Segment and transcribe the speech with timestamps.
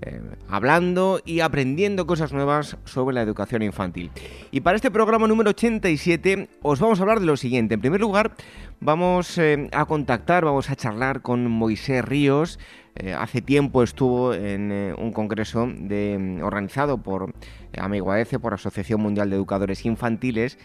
[0.00, 4.10] eh, hablando y aprendiendo cosas nuevas sobre la educación infantil.
[4.50, 7.74] Y para este programa número 87 os vamos a hablar de lo siguiente.
[7.74, 8.32] En primer lugar,
[8.80, 12.60] vamos eh, a contactar, vamos a charlar con Moisés Ríos.
[12.94, 17.34] Eh, hace tiempo estuvo en un congreso de, organizado por
[17.76, 20.58] Amigo AECE, por Asociación Mundial de Educadores Infantiles.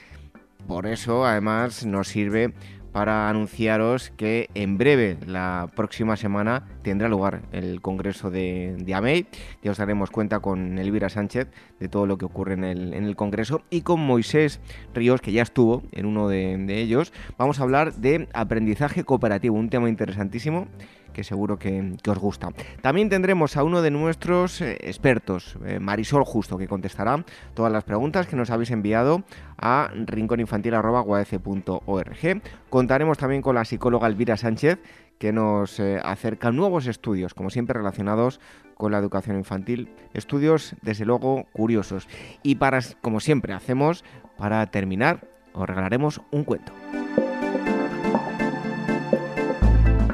[0.68, 2.54] Por eso, además, nos sirve
[2.94, 9.28] para anunciaros que en breve, la próxima semana, tendrá lugar el Congreso de, de AMEI.
[9.64, 13.64] Ya os daremos cuenta con Elvira Sánchez de todo lo que ocurre en el, Congreso
[13.70, 14.62] y con Moisés
[14.94, 17.12] Ríos, que ya estuvo en uno de ellos.
[17.38, 20.68] Vamos a hablar de aprendizaje cooperativo, un tema interesantísimo
[21.14, 22.50] que seguro que, os gusta.
[22.82, 27.84] También tendremos a uno de nuestros eh, expertos, eh, Marisol Justo, que contestará todas las
[27.84, 29.24] preguntas que nos habéis enviado
[29.58, 32.42] a rincóninfantil.org.
[32.70, 34.80] Contaremos también con la psicóloga Elvira Sánchez,
[35.20, 38.40] que nos eh, acerca nuevos estudios, como siempre relacionados
[38.76, 39.90] con la educación infantil.
[40.14, 42.08] Estudios, desde luego, curiosos.
[42.42, 44.04] Y para, como siempre hacemos,
[44.38, 46.74] para terminar, os regalaremos un cuento.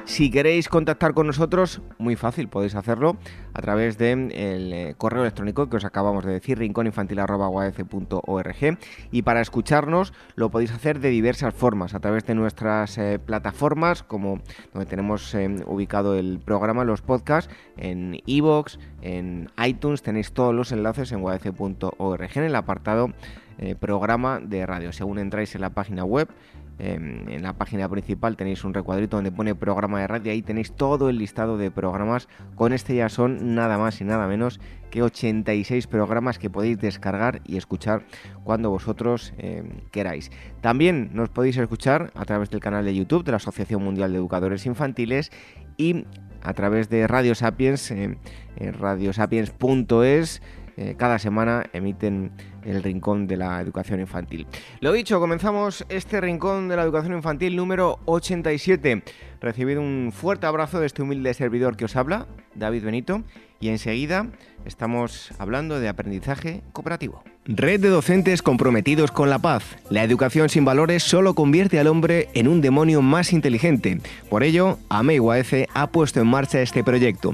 [0.10, 3.18] Si queréis contactar con nosotros, muy fácil, podéis hacerlo
[3.54, 8.78] a través del eh, correo electrónico que os acabamos de decir, rincóninfantil.org.
[9.12, 14.02] Y para escucharnos lo podéis hacer de diversas formas, a través de nuestras eh, plataformas,
[14.02, 14.42] como
[14.74, 20.72] donde tenemos eh, ubicado el programa, los podcasts, en iVoox, en iTunes, tenéis todos los
[20.72, 23.14] enlaces en uaf.org en el apartado
[23.82, 24.94] programa de radio.
[24.94, 26.30] Según entráis en la página web,
[26.80, 31.10] en la página principal tenéis un recuadrito donde pone programa de radio, ahí tenéis todo
[31.10, 32.28] el listado de programas.
[32.56, 37.42] Con este ya son nada más y nada menos que 86 programas que podéis descargar
[37.45, 38.04] y escuchar
[38.44, 40.32] cuando vosotros em, queráis.
[40.62, 44.18] También nos podéis escuchar a través del canal de YouTube de la Asociación Mundial de
[44.18, 45.32] Educadores Infantiles
[45.78, 46.06] y
[46.42, 48.16] a través de Radio Sapiens, em,
[48.56, 50.42] en radiosapiens.es
[50.82, 52.32] eh, cada semana emiten
[52.70, 54.48] el Rincón de la Educación Infantil.
[54.80, 59.04] Lo dicho, comenzamos este Rincón de la Educación Infantil número 87.
[59.42, 63.24] Recibido un fuerte abrazo de este humilde servidor que os habla, David Benito,
[63.60, 64.28] y enseguida
[64.66, 67.24] estamos hablando de aprendizaje cooperativo.
[67.46, 69.64] Red de docentes comprometidos con la paz.
[69.90, 74.02] La educación sin valores solo convierte al hombre en un demonio más inteligente.
[74.30, 77.34] Por ello, AMEIUAF ha puesto en marcha este proyecto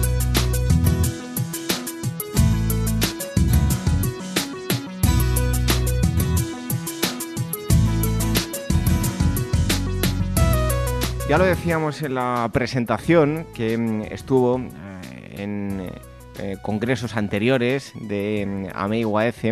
[11.31, 15.89] Ya lo decíamos en la presentación que mm, estuvo eh, en
[16.39, 19.45] eh, congresos anteriores de mm, AMEIUAF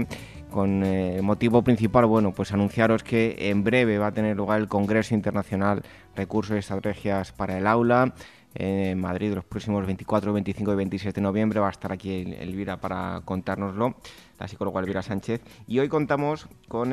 [0.52, 4.60] con el eh, motivo principal, bueno, pues anunciaros que en breve va a tener lugar
[4.60, 5.82] el Congreso Internacional
[6.18, 8.14] Recursos y Estrategias para el Aula
[8.56, 11.62] en Madrid los próximos 24, 25 y 27 de noviembre.
[11.62, 13.96] Va a estar aquí Elvira para contárnoslo,
[14.38, 15.40] la psicóloga Elvira Sánchez.
[15.66, 16.90] Y hoy contamos con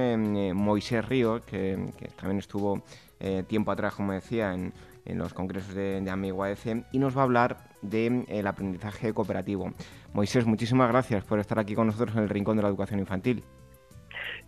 [0.55, 2.85] Moisés Río, que, que también estuvo
[3.21, 4.73] eh, tiempo atrás, como decía, en,
[5.07, 9.71] los congresos de, de y nos va a hablar del de, el aprendizaje cooperativo.
[10.13, 13.45] Moisés, muchísimas gracias por estar aquí con nosotros en el Rincón de la Educación Infantil.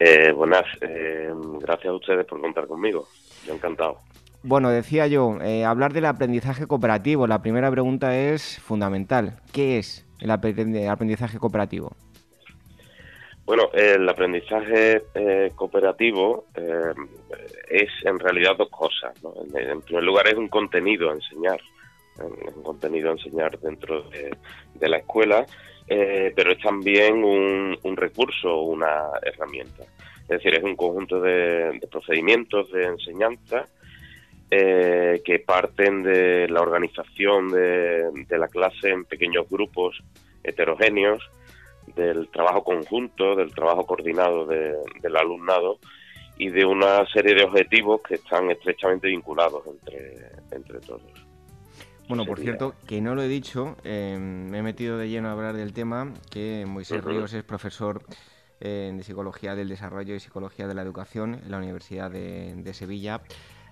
[0.01, 1.31] Eh, buenas, eh,
[1.61, 3.07] gracias a ustedes por contar conmigo,
[3.47, 3.99] yo encantado.
[4.43, 7.27] Bueno, decía yo, hablar del aprendizaje cooperativo.
[7.27, 9.41] La primera pregunta es fundamental.
[9.53, 11.97] ¿Qué es el aprendizaje cooperativo?
[13.49, 16.93] Bueno, el aprendizaje eh, cooperativo eh,
[17.71, 19.15] es en realidad dos cosas.
[19.55, 21.59] En, primer lugar es un contenido a enseñar,
[22.19, 25.47] un contenido a enseñar dentro de, la escuela,
[25.87, 29.85] eh, pero es también un, un, recurso, una herramienta.
[30.25, 33.67] Es decir, es un conjunto de, procedimientos de enseñanza
[34.51, 40.03] eh, que parten de la organización de la clase en pequeños grupos
[40.45, 41.31] heterogéneos,
[41.99, 45.79] del trabajo conjunto, del trabajo coordinado del alumnado
[46.39, 51.03] y de una serie de objetivos que están estrechamente vinculados entre, entre todos.
[52.09, 55.33] Bueno, por cierto, que no lo he dicho, em, me he metido de lleno a
[55.33, 58.03] hablar del tema, que Moisés Ríos es profesor
[58.61, 63.21] eh, de Psicología del Desarrollo y Psicología de la Educación en la Universidad de, Sevilla.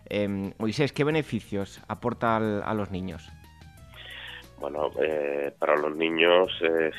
[0.04, 3.26] Em, Moisés, ¿qué beneficios aporta a los niños?
[4.58, 6.94] Bueno, eh, para los niños es,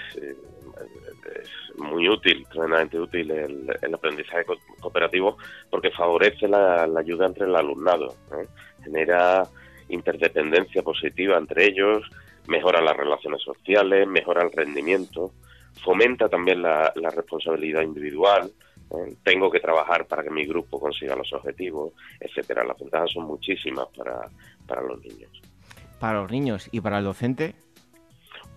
[1.77, 4.45] muy útil, tremendamente útil el, aprendizaje
[4.79, 5.37] cooperativo
[5.69, 8.47] porque favorece la, ayuda entre el alumnado, ¿eh?
[8.83, 9.43] genera
[9.89, 12.03] interdependencia positiva entre ellos,
[12.47, 15.31] mejora las relaciones sociales, mejora el rendimiento,
[15.83, 18.51] fomenta también la, responsabilidad individual,
[18.91, 19.15] ¿eh?
[19.23, 22.63] tengo que trabajar para que mi grupo consiga los objetivos, etcétera.
[22.63, 24.29] Las ventajas son muchísimas para,
[24.65, 25.41] para los niños
[25.99, 27.55] para los niños y para el docente?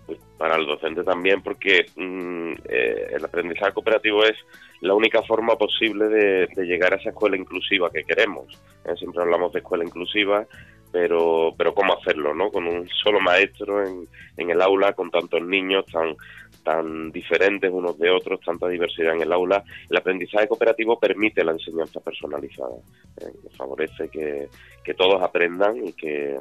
[0.05, 4.35] Pues para el docente también, porque mm, eh, el aprendizaje cooperativo es
[4.81, 8.47] la única forma posible de, llegar a esa escuela inclusiva que queremos.
[8.85, 8.95] ¿eh?
[8.97, 10.45] Siempre hablamos de escuela inclusiva,
[10.91, 12.51] pero, pero cómo hacerlo, ¿no?
[12.51, 14.07] Con un solo maestro en,
[14.37, 16.15] en el aula, con tantos niños tan,
[16.63, 19.63] tan diferentes unos de otros, tanta diversidad en el aula.
[19.89, 22.75] El aprendizaje cooperativo permite la enseñanza personalizada,
[23.21, 23.31] ¿eh?
[23.55, 24.49] favorece que,
[24.83, 26.37] que todos aprendan y que,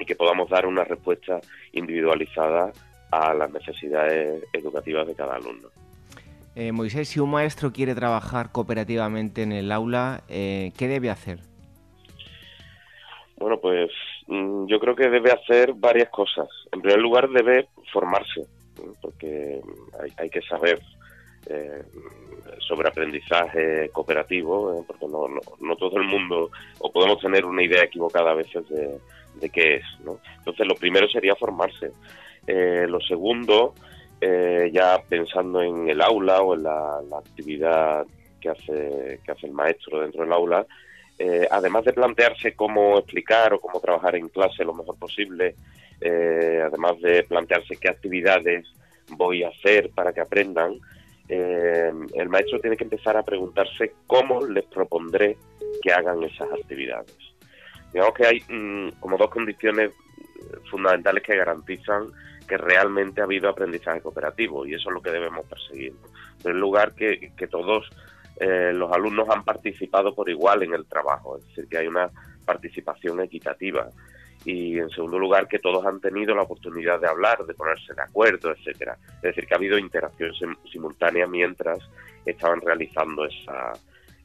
[0.00, 1.40] y que podamos dar una respuesta
[1.72, 2.72] individualizada
[3.10, 5.68] a las necesidades educativas de cada alumno.
[6.56, 11.38] Eh, Moisés, si un maestro quiere trabajar cooperativamente en el aula, eh, ¿qué debe hacer?
[13.36, 13.90] Bueno, pues
[14.26, 16.48] mm, yo creo que debe hacer varias cosas.
[16.72, 18.42] En primer lugar, debe formarse,
[19.00, 19.60] porque
[20.18, 20.80] hay, que saber
[21.46, 21.82] eh,
[22.58, 25.26] sobre aprendizaje cooperativo, porque no,
[25.60, 26.50] no, todo el mundo,
[26.80, 28.98] o podemos tener una idea equivocada a veces de,
[29.34, 29.84] de qué es.
[30.04, 30.18] ¿no?
[30.38, 31.92] Entonces, lo primero sería formarse.
[32.46, 33.74] Eh, lo segundo,
[34.20, 38.06] eh, ya pensando en el aula o en la, actividad
[38.40, 40.66] que hace, que hace el maestro dentro del aula,
[41.18, 45.54] eh, además de plantearse cómo explicar o cómo trabajar en clase lo mejor posible,
[46.02, 48.66] además de plantearse qué actividades
[49.10, 50.78] voy a hacer para que aprendan,
[51.28, 55.36] el maestro tiene que empezar a preguntarse cómo les propondré
[55.82, 57.29] que hagan esas actividades.
[57.92, 59.92] Digamos que hay mm, como dos condiciones
[60.70, 62.06] fundamentales que garantizan
[62.46, 65.94] que realmente ha habido aprendizaje cooperativo y eso es lo que debemos perseguir.
[66.44, 67.88] En lugar, que, todos
[68.40, 72.10] eh, los alumnos han participado por igual en el trabajo, es decir, que hay una
[72.44, 73.88] participación equitativa.
[74.44, 78.02] Y en segundo lugar, que todos han tenido la oportunidad de hablar, de ponerse de
[78.02, 78.96] acuerdo, etcétera.
[79.16, 80.32] Es decir, que ha habido interacción
[80.72, 81.78] simultánea mientras
[82.24, 83.72] estaban realizando esa,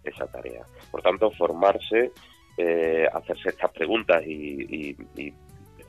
[0.04, 0.64] esa tarea.
[0.90, 2.12] Por tanto, formarse
[2.58, 4.96] eh, hacerse estas preguntas y,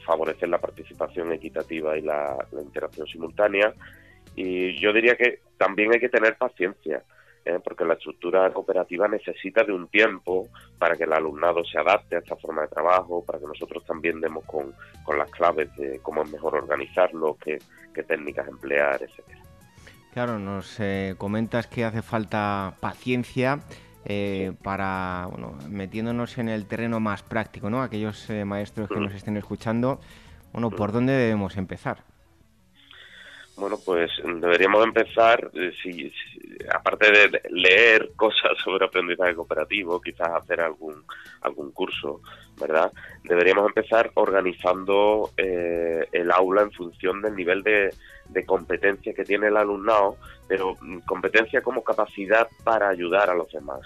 [0.05, 3.75] favorecer la participación equitativa y la, interacción simultánea.
[4.37, 7.03] Y yo diría que también hay que tener paciencia,
[7.45, 7.59] ¿eh?
[7.63, 10.49] porque la estructura cooperativa necesita de un tiempo
[10.79, 14.21] para que el alumnado se adapte a esta forma de trabajo, para que nosotros también
[14.21, 14.73] demos con,
[15.19, 17.59] las claves de cómo es mejor organizarlo, qué,
[18.05, 19.41] técnicas emplear, etcétera.
[20.13, 23.61] Claro, nos eh, comentas que hace falta paciencia
[24.09, 27.83] eh, para, bueno, metiéndonos en el terreno más práctico, ¿no?
[27.83, 30.01] Aquellos eh, maestros que nos estén escuchando,
[30.53, 32.05] bueno, ¿por dónde debemos empezar?
[33.57, 36.13] Bueno, pues deberíamos empezar, eh, si,
[36.73, 41.05] aparte de leer cosas sobre aprendizaje cooperativo, quizás hacer algún
[41.41, 42.21] algún curso,
[42.61, 42.93] ¿verdad?
[43.23, 47.91] Deberíamos empezar organizando el aula en función del nivel de,
[48.29, 50.17] de competencia que tiene el alumnado,
[50.49, 53.81] pero mm, competencia como capacidad para ayudar a los demás.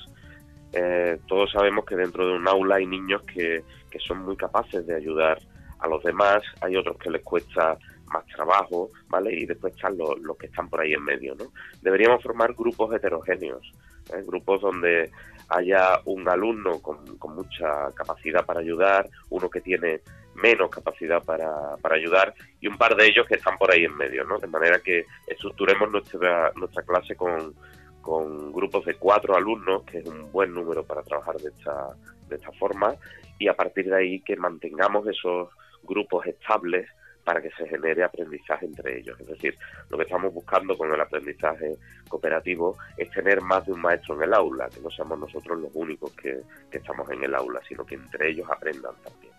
[0.73, 4.87] Eh, todos sabemos que dentro de un aula hay niños que, que son muy capaces
[4.87, 5.39] de ayudar
[5.81, 7.77] a los demás, hay otros que les cuesta
[8.11, 9.33] más trabajo, ¿vale?
[9.33, 11.47] Y después están los, los que están por ahí en medio, ¿no?
[11.81, 13.73] Deberíamos formar grupos heterogéneos,
[14.13, 14.23] ¿eh?
[14.27, 15.11] grupos donde
[15.49, 20.01] haya un alumno con, con, mucha capacidad para ayudar, uno que tiene
[20.35, 23.97] menos capacidad para, para ayudar y un par de ellos que están por ahí en
[23.97, 24.39] medio, ¿no?
[24.39, 27.55] De manera que estructuremos nuestra, nuestra clase con,
[28.01, 31.89] con grupos de cuatro alumnos, que es un buen número para trabajar de esta,
[32.29, 32.95] de esta forma,
[33.39, 35.49] y a partir de ahí que mantengamos esos
[35.83, 36.89] grupos estables
[37.25, 39.19] para que se genere aprendizaje entre ellos.
[39.21, 39.57] Es decir,
[39.89, 41.77] lo que estamos buscando con el aprendizaje
[42.09, 45.71] cooperativo es tener más de un maestro en el aula, que no seamos nosotros los
[45.75, 49.33] únicos que, que estamos en el aula, sino que entre ellos aprendan también.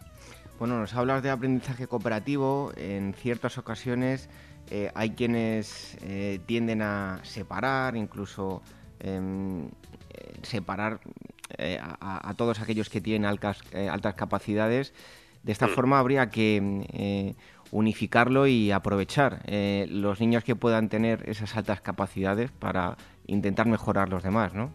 [0.62, 2.72] Bueno, nos hablas de aprendizaje cooperativo.
[2.78, 4.30] En ciertas ocasiones
[4.70, 8.62] eh, hay quienes eh, tienden a separar, incluso
[9.00, 9.70] em, eh,
[10.44, 11.00] separar
[11.90, 14.94] a, todos aquellos que tienen altas, altas capacidades.
[15.42, 15.72] De esta mm.
[15.72, 17.36] forma habría que
[17.72, 19.42] unificarlo y aprovechar
[19.90, 22.98] los niños que puedan tener esas altas capacidades para
[23.28, 24.72] intentar mejorar los demás, ¿no?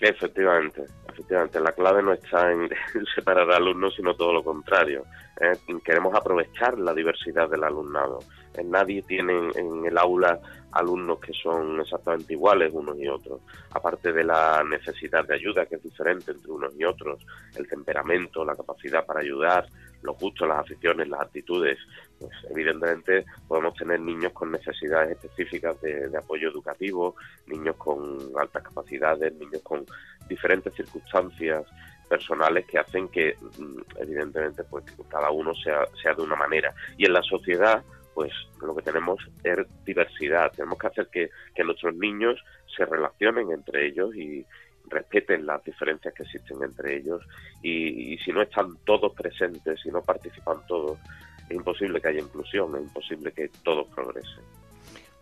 [0.00, 1.60] Efectivamente, efectivamente.
[1.60, 2.68] La clave no está en
[3.14, 5.04] separar alumnos, sino todo lo contrario.
[5.40, 5.52] ¿eh?
[5.84, 8.18] queremos aprovechar la diversidad del alumnado.
[8.54, 10.38] Eh, nadie tiene en el aula
[10.78, 13.40] alumnos que son exactamente iguales unos y otros.
[13.70, 17.24] Aparte de la necesidad de ayuda, que es diferente entre unos y otros,
[17.56, 19.66] el temperamento, la capacidad para ayudar,
[20.02, 21.78] los gustos, las aficiones, las actitudes,
[22.18, 27.16] pues evidentemente podemos tener niños con necesidades específicas de, apoyo educativo,
[27.46, 29.84] niños con altas capacidades, niños con
[30.28, 31.64] diferentes circunstancias
[32.08, 37.04] personales que hacen que mm, evidentemente pues cada uno sea, sea de una manera y
[37.04, 37.82] en la sociedad
[38.16, 38.32] pues
[38.62, 40.50] lo que tenemos es diversidad.
[40.50, 42.42] Tenemos que hacer que, que nuestros niños
[42.74, 44.46] se relacionen entre ellos y,
[44.88, 47.22] respeten las diferencias que existen entre ellos.
[47.62, 50.98] Y, si no están todos presentes, si no participan todos,
[51.48, 54.42] es imposible que haya inclusión, es imposible que todos progresen.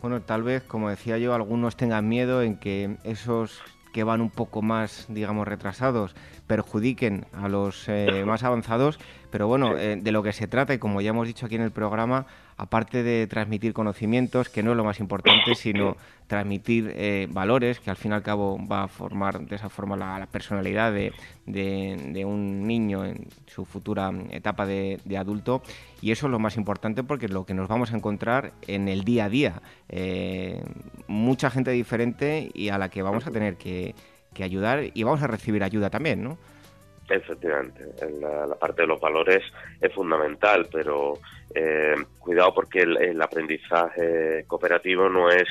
[0.01, 3.61] Bueno, tal vez, como decía yo, algunos tengan miedo en que esos
[3.91, 6.15] que van un poco más, digamos, retrasados,
[6.47, 8.99] perjudiquen a los eh, más avanzados,
[9.31, 11.61] pero bueno, eh, de lo que se trata, y como ya hemos dicho aquí en
[11.61, 15.97] el programa, aparte de transmitir conocimientos, que no es lo más importante, sino
[16.27, 19.95] transmitir eh, valores, que al fin y al cabo va a formar de esa forma
[19.95, 21.13] la, personalidad de,
[21.45, 25.61] de, un niño en su futura etapa de, adulto.
[26.01, 28.87] Y eso es lo más importante porque es lo que nos vamos a encontrar en
[28.87, 29.61] el día a día.
[29.89, 30.63] Eh,
[31.07, 33.95] mucha gente diferente y a la que vamos a tener que,
[34.33, 36.37] que ayudar y vamos a recibir ayuda también, ¿no?
[37.09, 37.85] Efectivamente,
[38.19, 39.43] la, parte de los valores
[39.79, 41.19] es fundamental, pero
[41.53, 45.47] eh, cuidado porque el, aprendizaje cooperativo no es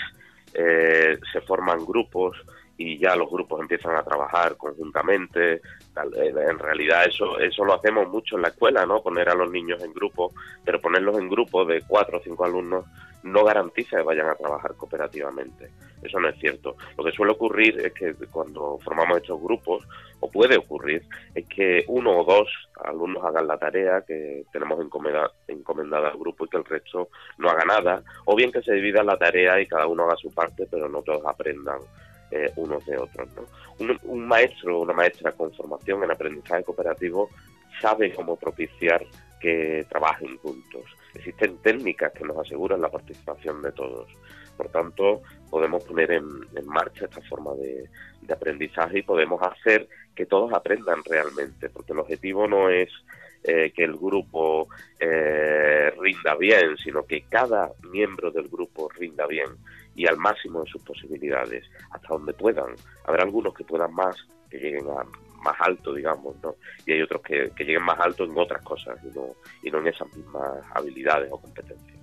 [0.53, 2.37] eh, se forman grupos
[2.77, 5.55] y ya los grupos empiezan a trabajar conjuntamente.
[5.55, 5.61] Eh,
[6.51, 9.03] en realidad eso eso lo hacemos mucho en la escuela, ¿no?
[9.03, 10.33] Poner a los niños en grupos,
[10.65, 12.85] pero ponerlos en grupos de cuatro o cinco alumnos
[13.25, 15.71] no garantiza que vayan a trabajar cooperativamente.
[16.03, 16.77] Eso no es cierto.
[16.97, 19.83] Lo que suele ocurrir es que cuando formamos estos grupos,
[20.21, 21.03] o puede ocurrir,
[21.35, 22.49] es que uno o dos
[22.85, 27.65] alumnos hagan la tarea que tenemos encomendada, al grupo y que el resto no haga
[27.65, 30.87] nada, o bien que se divida la tarea y cada uno haga su parte, pero
[30.89, 31.79] no todos aprendan
[32.31, 33.29] eh, unos de otros.
[33.79, 37.31] Un, un maestro o una maestra con formación en aprendizaje cooperativo
[37.81, 39.03] sabe cómo propiciar
[39.41, 40.85] que trabajen juntos.
[41.15, 44.09] Existen técnicas que nos aseguran la participación de todos.
[44.57, 46.25] Por tanto, podemos poner en,
[46.67, 47.89] marcha esta forma de,
[48.33, 52.89] aprendizaje y podemos hacer que todos aprendan realmente, porque el objetivo no es
[53.43, 54.69] eh, que el grupo
[54.99, 59.49] eh, rinda bien, sino que cada miembro del grupo rinda bien
[59.95, 62.75] y al máximo de sus posibilidades, hasta donde puedan.
[63.05, 64.17] Habrá algunos que puedan más,
[64.51, 65.05] que lleguen a
[65.45, 66.57] más alto, digamos, ¿no?
[66.87, 69.27] Y hay otros que, lleguen más alto en otras cosas y no,
[69.63, 71.99] y no en esas mismas habilidades o competencias.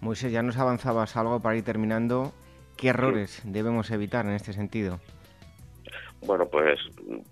[0.00, 2.32] Moisés, ya nos avanzabas algo para ir terminando.
[2.76, 4.98] ¿Qué errores debemos evitar en este sentido?
[6.22, 6.78] Bueno, pues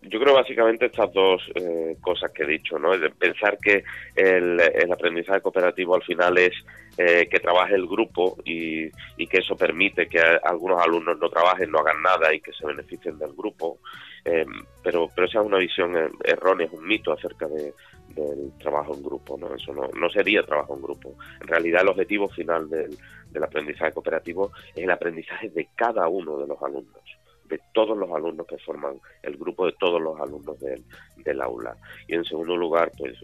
[0.02, 2.96] yo creo básicamente estas dos eh, cosas que he dicho, ¿no?
[2.96, 3.84] De pensar que
[4.16, 4.58] el,
[4.90, 6.52] aprendizaje cooperativo al final es
[6.96, 11.80] eh, que trabaje el grupo y, que eso permite que algunos alumnos no trabajen, no
[11.80, 13.78] hagan nada y que se beneficien del grupo.
[14.28, 14.44] Eh,
[14.82, 17.72] pero, pero esa es una visión errónea, es un mito acerca de,
[18.08, 19.54] del trabajo en grupo, ¿no?
[19.54, 21.14] Eso no, no sería trabajo en grupo.
[21.40, 22.96] En realidad el objetivo final del,
[23.42, 27.02] aprendizaje cooperativo es el aprendizaje de cada uno de los alumnos
[27.44, 30.84] de todos los alumnos que forman el grupo de todos los alumnos del,
[31.16, 31.74] del aula.
[32.06, 33.16] Y en segundo lugar, pues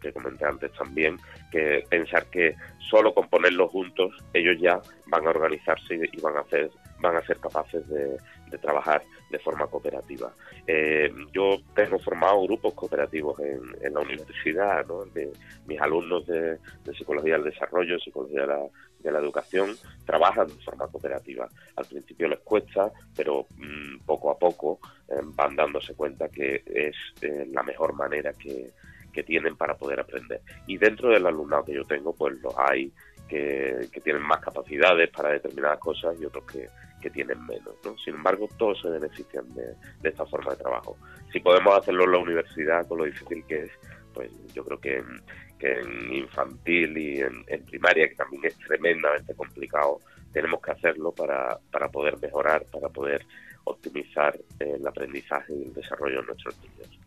[0.00, 1.16] que comenté antes también,
[1.50, 2.54] que pensar que
[2.90, 7.22] solo con ponerlos juntos ellos ya van a organizarse y van a hacer van a
[7.22, 8.18] ser capaces de,
[8.60, 10.32] trabajar de forma cooperativa.
[10.66, 15.04] Eh, yo tengo formado grupos cooperativos en, la universidad, ¿no?
[15.06, 15.32] de,
[15.66, 16.58] mis alumnos de,
[16.96, 21.48] Psicología del Desarrollo, Psicología de la, Educación, trabajan de forma cooperativa.
[21.76, 26.96] Al principio les cuesta, pero mm, poco a poco eh, van dándose cuenta que es
[27.22, 28.70] eh, la mejor manera que,
[29.12, 30.40] que tienen para poder aprender.
[30.66, 32.92] Y dentro del alumnado que yo tengo, pues los hay
[33.30, 36.68] que, tienen más capacidades para determinadas cosas y otros que,
[37.08, 37.74] tienen menos.
[37.84, 37.96] ¿no?
[38.04, 40.98] Sin embargo, todos se benefician de, esta forma de trabajo.
[41.32, 43.70] Si podemos hacerlo en la universidad, con lo difícil que es,
[44.12, 45.22] pues yo creo que en,
[45.58, 50.00] que en infantil y en, primaria, que también es tremendamente complicado,
[50.32, 53.24] tenemos que hacerlo para, para poder mejorar, para poder
[53.64, 56.98] optimizar el aprendizaje y el desarrollo de nuestros niños.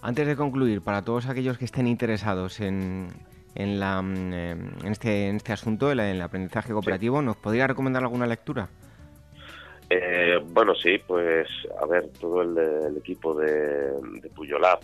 [0.00, 3.08] Antes de concluir, para todos aquellos que estén interesados en,
[3.54, 8.02] en, la, mm, en, este, en este asunto, en el aprendizaje cooperativo, ¿nos podría recomendar
[8.02, 8.68] alguna lectura?
[9.94, 11.46] Eh, bueno, sí, pues
[11.78, 14.30] a ver, todo el, equipo de, de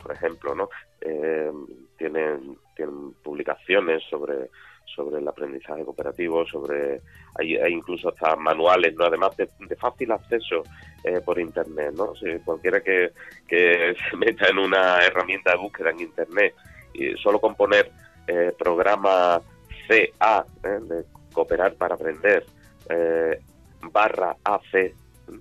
[0.03, 0.69] por ejemplo, ¿no?
[1.01, 1.51] Eh,
[1.97, 4.51] tienen, tienen publicaciones sobre
[4.95, 7.01] sobre el aprendizaje cooperativo, sobre
[7.39, 10.63] hay, incluso hasta manuales, no además de, fácil acceso
[11.05, 12.15] eh, por internet, ¿no?
[12.17, 13.13] Si cualquiera que,
[13.47, 16.55] que se meta en una herramienta de búsqueda en internet
[16.93, 17.91] y solo con poner
[18.27, 19.41] eh, programa
[19.87, 20.79] CA ¿eh?
[20.83, 22.45] de cooperar para aprender
[22.91, 23.39] eh,
[23.83, 24.95] barra AC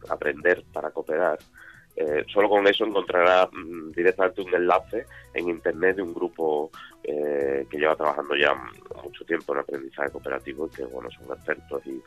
[0.10, 1.40] aprender para cooperar
[2.00, 6.70] eh, solo con eso encontrará mm, directamente un enlace en internet de un grupo
[7.04, 8.54] eh, que lleva trabajando ya
[9.04, 12.00] mucho tiempo en aprendizaje cooperativo y que bueno son expertos y,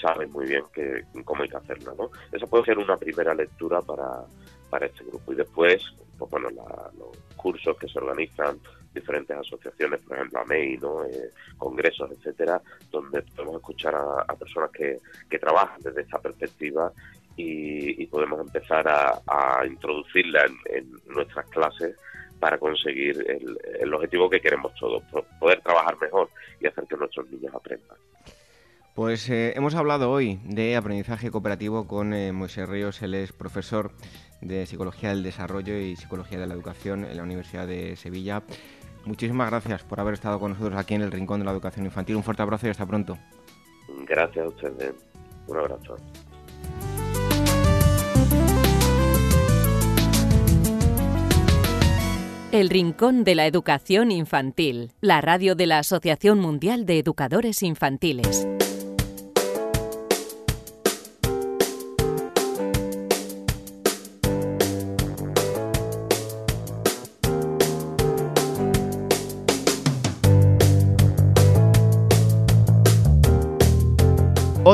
[0.00, 1.94] saben muy bien que, cómo hay que hacerlo.
[1.96, 2.10] ¿no?
[2.32, 4.24] Esa puede ser una primera lectura para,
[4.70, 5.82] para este grupo y después
[6.18, 8.58] pues bueno los cursos que se organizan
[8.94, 11.04] diferentes asociaciones, por ejemplo AMEI, ¿no?
[11.04, 12.60] Eh, congresos, etcétera,
[12.90, 14.98] donde podemos escuchar a, personas que,
[15.38, 16.92] trabajan desde esta perspectiva
[17.36, 21.96] y, podemos empezar a, introducirla en, nuestras clases
[22.38, 23.24] para conseguir
[23.80, 25.02] el, objetivo que queremos todos,
[25.40, 26.28] poder trabajar mejor
[26.60, 27.96] y hacer que nuestros niños aprendan.
[28.94, 33.90] Pues eh, hemos hablado hoy de aprendizaje cooperativo con eh, Moisés Ríos, él es profesor
[34.40, 38.44] de Psicología del Desarrollo y Psicología de la Educación en la Universidad de Sevilla.
[39.06, 42.16] Muchísimas gracias por haber estado con nosotros aquí en el Rincón de la Educación Infantil.
[42.16, 43.18] Un fuerte abrazo y hasta pronto.
[44.06, 44.94] Gracias a ustedes.
[45.46, 45.96] Un abrazo.
[52.54, 58.46] El Rincón de la Educación Infantil, la radio de la Asociación Mundial de Educadores Infantiles.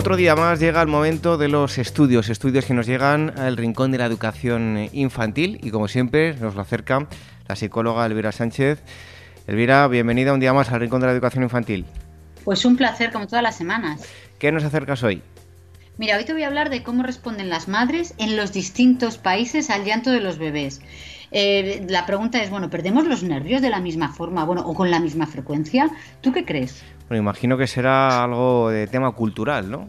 [0.01, 3.93] Otro día más llega el momento de los estudios, estudios que nos llegan al rincón
[3.93, 7.07] de la educación infantil y como siempre nos lo acerca
[7.47, 8.83] la psicóloga Elvira Sánchez.
[9.47, 11.85] Elvira, bienvenida un día más al Rincón de la Educación Infantil.
[12.45, 14.01] Pues un placer, como todas las semanas.
[14.39, 15.23] ¿Qué nos acercas hoy?
[15.99, 19.69] Mira, hoy te voy a hablar de cómo responden las madres en los distintos países
[19.69, 20.81] al llanto de los bebés.
[21.33, 24.91] Eh, la pregunta es, bueno, ¿perdemos los nervios de la misma forma, bueno, o con
[24.91, 25.91] la misma frecuencia?
[26.21, 26.83] ¿Tú qué crees?
[27.09, 29.89] Bueno, imagino que será algo de tema cultural, ¿no?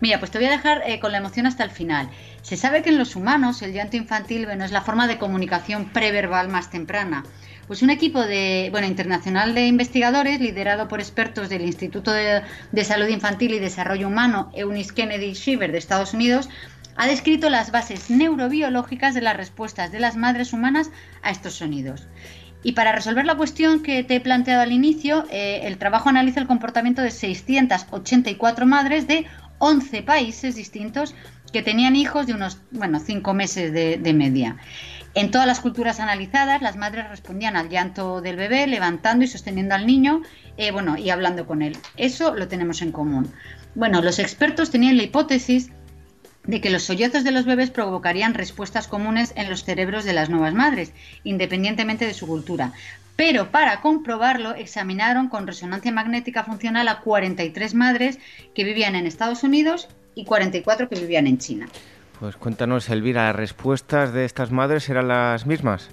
[0.00, 2.08] Mira, pues te voy a dejar eh, con la emoción hasta el final.
[2.42, 5.86] Se sabe que en los humanos el llanto infantil bueno, es la forma de comunicación
[5.86, 7.24] preverbal más temprana.
[7.66, 12.42] Pues un equipo de, bueno, internacional de investigadores, liderado por expertos del Instituto de,
[12.82, 16.48] Salud Infantil y Desarrollo Humano Eunice Kennedy Shiver de Estados Unidos,
[16.98, 20.90] ha descrito las bases neurobiológicas de las respuestas de las madres humanas
[21.22, 22.08] a estos sonidos.
[22.64, 26.40] Y para resolver la cuestión que te he planteado al inicio, eh, el trabajo analiza
[26.40, 29.26] el comportamiento de 684 madres de
[29.58, 31.14] 11 países distintos
[31.52, 34.56] que tenían hijos de unos, bueno, 5 meses de, media.
[35.14, 39.76] En todas las culturas analizadas, las madres respondían al llanto del bebé, levantando y sosteniendo
[39.76, 40.22] al niño,
[40.56, 41.78] eh, bueno, y hablando con él.
[41.96, 43.32] Eso lo tenemos en común.
[43.76, 45.70] Bueno, los expertos tenían la hipótesis
[46.48, 50.30] de que los sollozos de los bebés provocarían respuestas comunes en los cerebros de las
[50.30, 52.72] nuevas madres, independientemente de su cultura.
[53.16, 58.18] Pero para comprobarlo, examinaron con resonancia magnética funcional a 43 madres
[58.54, 61.68] que vivían en Estados Unidos y 44 que vivían en China.
[62.18, 65.90] Pues cuéntanos, Elvira, ¿las respuestas de estas madres eran las mismas?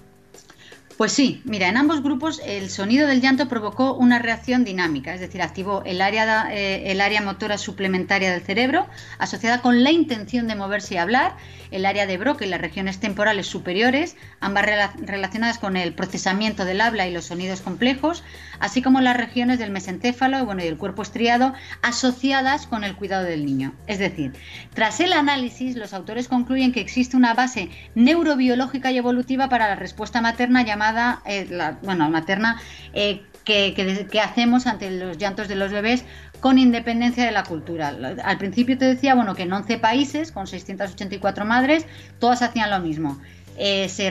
[0.96, 5.20] Pues sí, mira, en ambos grupos el sonido del llanto provocó una reacción dinámica, es
[5.20, 8.86] decir, activó el área, eh, el área motora suplementaria del cerebro
[9.18, 11.36] asociada con la intención de moverse y hablar,
[11.70, 14.64] el área de Broca y las regiones temporales superiores, ambas
[14.96, 18.24] relacionadas con el procesamiento del habla y los sonidos complejos,
[18.60, 23.24] así como las regiones del mesencéfalo bueno, y el cuerpo estriado asociadas con el cuidado
[23.24, 23.74] del niño.
[23.86, 24.32] Es decir,
[24.74, 29.76] tras el análisis, los autores concluyen que existe una base neurobiológica y evolutiva para la
[29.76, 32.60] respuesta materna llamada eh, la, bueno, materna,
[32.92, 36.04] eh, que, hacemos ante los llantos de los bebés
[36.40, 37.96] con independencia de la cultura.
[38.24, 41.86] Al principio te decía, bueno, que en 11 países, con 684 madres,
[42.18, 43.18] todas hacían lo mismo.
[43.58, 44.10] Eh, se,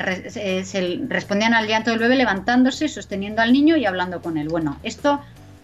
[1.08, 4.48] respondían al llanto del bebé levantándose, sosteniendo al niño y hablando con él.
[4.50, 5.22] Bueno, esto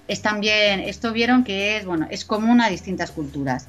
[0.08, 3.67] es también, esto vieron que es, bueno, es común a distintas culturas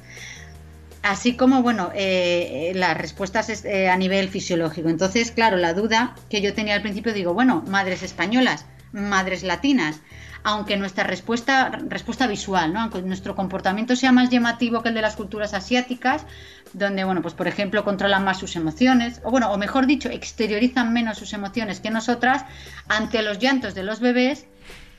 [1.03, 4.89] así como, bueno, eh, eh, las respuestas eh, a nivel fisiológico.
[4.89, 9.99] Entonces, claro, la duda que yo tenía al principio, digo, bueno, madres españolas, madres latinas,
[10.43, 12.81] aunque nuestra respuesta, respuesta visual, ¿no?
[12.81, 16.25] aunque nuestro comportamiento sea más llamativo que el de las culturas asiáticas,
[16.73, 20.91] donde, bueno, pues por ejemplo, controlan más sus emociones, o bueno, o mejor dicho, exteriorizan
[20.91, 22.45] menos sus emociones que nosotras,
[22.87, 24.45] ante los llantos de los bebés,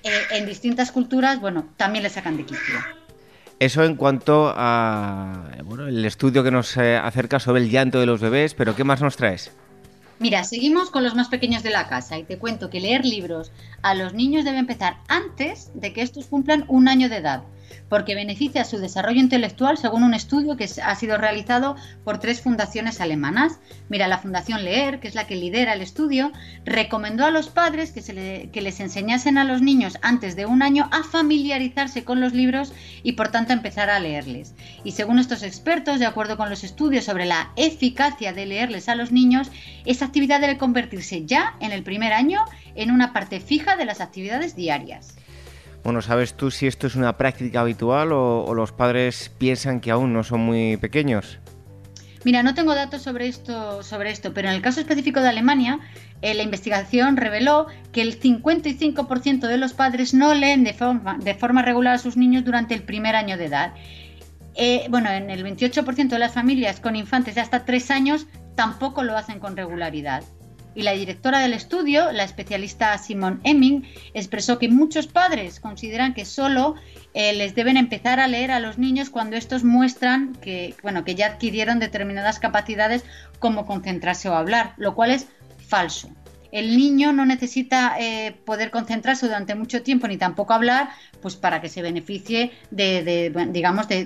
[0.05, 2.79] eh, en distintas culturas, bueno, también le sacan de quicio.
[3.59, 8.07] Eso en cuanto a bueno, el estudio que nos eh, acerca sobre el llanto de
[8.07, 9.53] los bebés, pero ¿qué más nos traes?
[10.19, 13.51] Mira, seguimos con los más pequeños de la casa y te cuento que leer libros
[13.83, 17.43] a los niños debe empezar antes de que estos cumplan un año de edad
[17.89, 23.01] porque beneficia su desarrollo intelectual según un estudio que ha sido realizado por tres fundaciones
[23.01, 23.61] alemanas.
[23.89, 26.33] Mira, la Fundación Leer, que es la que lidera el estudio,
[26.65, 31.03] recomendó a los padres que, les enseñasen a los niños antes de un año a
[31.05, 34.55] familiarizarse con los libros y por tanto empezar a leerles.
[34.85, 38.95] Y según estos expertos, de acuerdo con los estudios sobre la eficacia de leerles a
[38.95, 39.51] los niños,
[39.85, 44.01] esa actividad debe convertirse ya en el primer año en una parte fija de las
[44.01, 45.17] actividades diarias.
[45.85, 50.15] Bueno, ¿sabes tú si esto es una práctica habitual o, los padres piensan que aún
[50.15, 51.39] no son muy pequeños?
[52.25, 55.81] Mira, no tengo datos sobre esto, sobre esto, pero en el caso específico de Alemania,
[56.23, 61.97] eh, la investigación reveló que el 55% de los padres no leen de forma, regular
[61.97, 63.75] a sus niños durante el primer año de edad.
[64.55, 69.03] Eh, bueno, en el 28% de las familias con infantes de hasta 3 años tampoco
[69.03, 70.25] lo hacen con regularidad.
[70.75, 76.25] Y la directora del estudio, la especialista Simon Emming, expresó que muchos padres consideran que
[76.25, 76.75] solo
[77.15, 81.15] eh, les deben empezar a leer a los niños cuando estos muestran que, bueno, que
[81.15, 83.05] ya adquirieron determinadas capacidades
[83.39, 85.29] como concentrarse o hablar, lo cual es
[85.69, 86.11] falso.
[86.51, 90.89] El niño no necesita eh, poder concentrarse durante mucho tiempo ni tampoco hablar,
[91.21, 94.05] pues para que se beneficie de, digamos, de,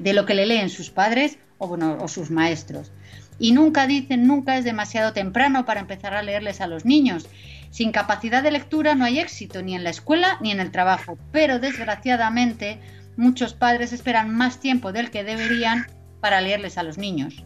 [0.00, 2.90] de, lo que le leen sus padres o, bueno, o sus maestros.
[3.38, 7.28] Y nunca dicen, nunca es demasiado temprano para empezar a leerles a los niños.
[7.70, 11.18] Sin capacidad de lectura no hay éxito ni en la escuela ni en el trabajo,
[11.32, 12.80] pero desgraciadamente
[13.16, 15.86] muchos padres esperan más tiempo del que deberían
[16.20, 17.44] para leerles a los niños.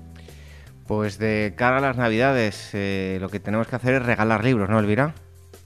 [0.86, 4.68] Pues de cara a las navidades, eh, lo que tenemos que hacer es regalar libros,
[4.68, 5.14] ¿no, Elvira?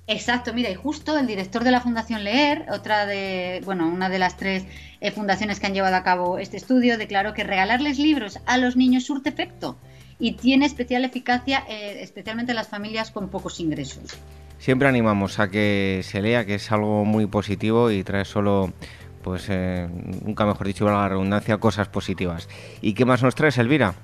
[0.09, 4.21] Exacto, mira, y justo el director de la Fundación Leer, otra de, bueno, una de
[4.21, 4.65] las tres
[5.01, 8.77] eh, fundaciones que han llevado a cabo este estudio, declaró que regalarles libros a los
[8.77, 9.77] niños surte efecto
[10.19, 14.17] y tiene especial eficacia, eh, especialmente en las familias con pocos ingresos.
[14.59, 18.73] Siempre animamos a que se lea, que es algo muy positivo y trae solo,
[19.23, 19.87] pues eh,
[20.25, 22.49] nunca mejor dicho, la redundancia, cosas positivas.
[22.81, 23.95] ¿Y qué más nos traes, Elvira?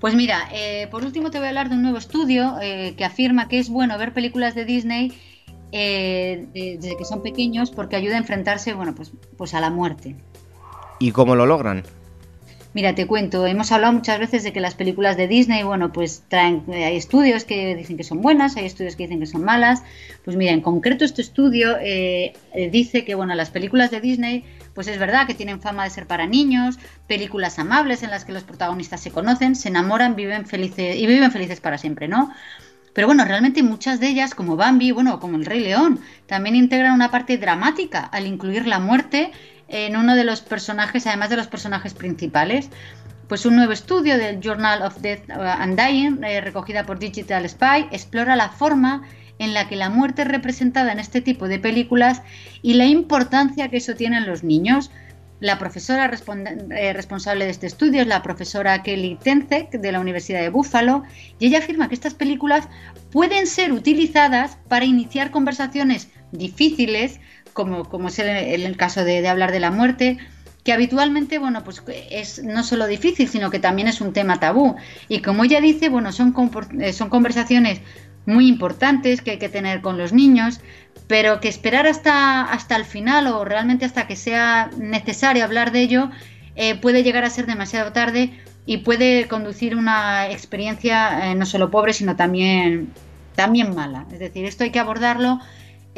[0.00, 3.48] Pues mira, eh, por último te voy a hablar de un nuevo estudio que afirma
[3.48, 5.12] que es bueno ver películas de Disney
[5.72, 10.16] desde que son pequeños porque ayuda a enfrentarse, bueno, pues, pues a la muerte.
[11.00, 11.84] ¿Y cómo lo logran?
[12.78, 16.22] Mira, te cuento, hemos hablado muchas veces de que las películas de Disney, bueno, pues
[16.28, 19.42] traen, eh, hay estudios que dicen que son buenas, hay estudios que dicen que son
[19.42, 19.82] malas.
[20.24, 24.44] Pues mira, en concreto este estudio eh, eh, dice que, bueno, las películas de Disney,
[24.74, 28.30] pues es verdad que tienen fama de ser para niños, películas amables en las que
[28.30, 32.32] los protagonistas se conocen, se enamoran, viven felices y viven felices para siempre, ¿no?
[32.92, 36.94] Pero bueno, realmente muchas de ellas, como Bambi, bueno, como El Rey León, también integran
[36.94, 39.32] una parte dramática al incluir la muerte
[39.68, 42.70] en uno de los personajes, además de los personajes principales.
[43.28, 47.86] Pues un nuevo estudio del Journal of Death and Dying, eh, recogida por Digital Spy,
[47.92, 49.02] explora la forma
[49.38, 52.22] en la que la muerte es representada en este tipo de películas
[52.62, 54.90] y la importancia que eso tiene en los niños.
[55.40, 56.10] La profesora
[56.76, 61.04] eh, responsable de este estudio es la profesora Kelly Tenzek de la Universidad de Buffalo
[61.38, 62.66] y ella afirma que estas películas
[63.12, 67.20] pueden ser utilizadas para iniciar conversaciones difíciles
[67.52, 70.18] como, es el, caso de, hablar de la muerte,
[70.64, 74.76] que habitualmente, bueno, pues es no solo difícil, sino que también es un tema tabú.
[75.08, 76.34] Y como ella dice, bueno, son,
[76.80, 77.80] eh, son conversaciones
[78.26, 80.60] muy importantes que hay que tener con los niños,
[81.06, 85.80] pero que esperar hasta, hasta el final o realmente hasta que sea necesario hablar de
[85.80, 86.10] ello
[86.54, 88.32] eh, puede llegar a ser demasiado tarde
[88.66, 92.92] y puede conducir una experiencia eh, no solo pobre, sino también,
[93.34, 94.04] también mala.
[94.12, 95.40] Es decir, esto hay que abordarlo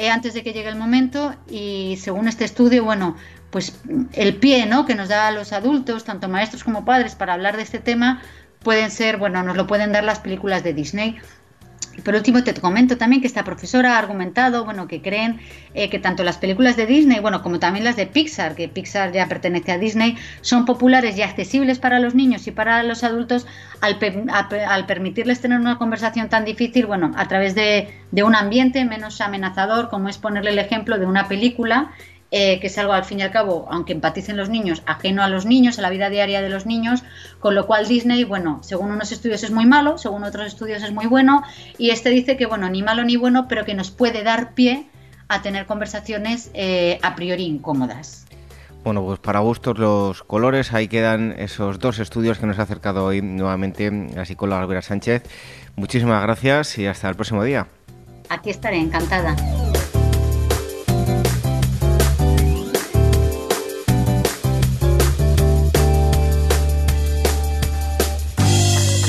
[0.00, 3.16] eh, antes de que llegue el momento y según este estudio, bueno,
[3.50, 3.78] pues
[4.14, 4.86] el pie ¿no?
[4.86, 8.22] que nos da a los adultos, tanto maestros como padres, para hablar de este tema,
[8.60, 11.18] pueden ser, bueno, nos lo pueden dar las películas de Disney.
[12.04, 15.40] Por último te comento también que esta profesora ha argumentado, bueno, que creen
[15.74, 19.12] eh, que tanto las películas de Disney, bueno, como también las de Pixar, que Pixar
[19.12, 23.46] ya pertenece a Disney, son populares y accesibles para los niños y para los adultos
[23.80, 23.98] al,
[24.86, 29.90] permitirles tener una conversación tan difícil, bueno, a través de, de un ambiente menos amenazador,
[29.90, 31.90] como es ponerle el ejemplo de una película
[32.30, 35.28] eh, que es algo al fin y al cabo, aunque empaticen los niños, ajeno a
[35.28, 37.02] los niños, a la vida diaria de los niños,
[37.40, 40.92] con lo cual Disney, bueno, según unos estudios es muy malo, según otros estudios es
[40.92, 41.42] muy bueno,
[41.76, 44.86] y este dice que, bueno, ni malo ni bueno, pero que nos puede dar pie
[45.28, 48.26] a tener conversaciones eh, a priori incómodas.
[48.82, 53.04] Bueno, pues para gustos los colores, ahí quedan esos dos estudios que nos ha acercado
[53.04, 55.22] hoy nuevamente la psicóloga Albera Sánchez.
[55.76, 57.66] Muchísimas gracias y hasta el próximo día.
[58.30, 59.36] Aquí estaré, encantada.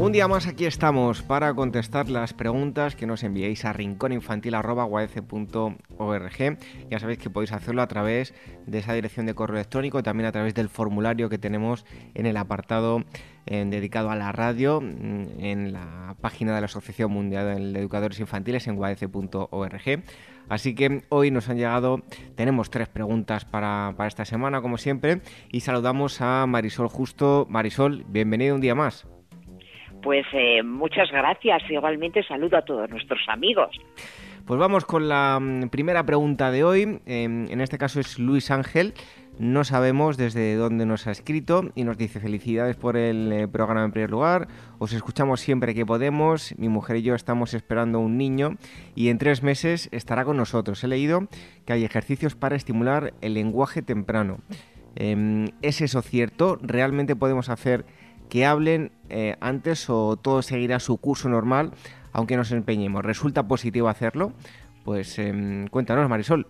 [0.00, 6.58] Un día más aquí estamos para contestar las preguntas que nos enviéis a rincóninfantil.org.
[6.88, 8.32] Ya sabéis que podéis hacerlo a través
[8.66, 11.84] de esa dirección de correo electrónico, también a través del formulario que tenemos
[12.14, 13.02] en el apartado
[13.46, 18.20] eh, dedicado a la radio, mm, en la página de la Asociación Mundial de Educadores
[18.20, 20.04] Infantiles en guadece.org.
[20.48, 22.04] Así que hoy nos han llegado,
[22.36, 27.48] tenemos tres preguntas para, para esta semana, como siempre, y saludamos a Marisol Justo.
[27.50, 29.04] Marisol, bienvenido un día más.
[30.02, 31.62] Pues eh, muchas gracias.
[31.70, 33.76] Igualmente saludo a todos nuestros amigos.
[34.48, 37.00] Pues vamos con la mm, primera pregunta de hoy.
[37.04, 38.94] Em, en este caso es Luis Ángel.
[39.38, 43.84] No sabemos desde dónde nos ha escrito y nos dice felicidades por el eh, programa
[43.84, 44.48] en primer lugar.
[44.78, 46.54] Os escuchamos siempre que podemos.
[46.58, 48.56] Mi mujer y yo estamos esperando un niño
[48.94, 50.82] y en tres meses estará con nosotros.
[50.82, 51.28] He leído
[51.66, 54.38] que hay ejercicios para estimular el lenguaje temprano.
[54.96, 56.58] Em, ¿Es eso cierto?
[56.62, 57.84] ¿Realmente podemos hacer
[58.28, 61.72] que hablen eh, antes o todo seguirá su curso normal,
[62.12, 63.04] aunque nos empeñemos.
[63.04, 64.32] ¿Resulta positivo hacerlo?
[64.84, 66.46] Pues em, cuéntanos, Marisol.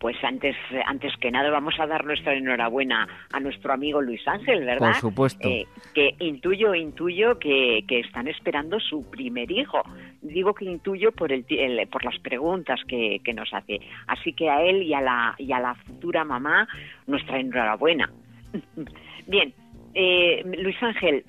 [0.00, 0.54] Pues antes,
[0.86, 4.92] antes que nada vamos a dar nuestra enhorabuena a nuestro amigo Luis Ángel, ¿verdad?
[4.92, 5.48] Por supuesto.
[5.48, 9.82] Eh, que intuyo, intuyo que, que, están esperando su primer hijo.
[10.22, 11.44] Digo que intuyo por, el,
[11.90, 13.80] por las preguntas que, que, nos hace.
[14.06, 16.68] Así que a él y a la, y a la futura mamá,
[17.08, 18.08] nuestra enhorabuena.
[19.26, 19.52] Bien,
[19.94, 21.24] eh, Luis Ángel,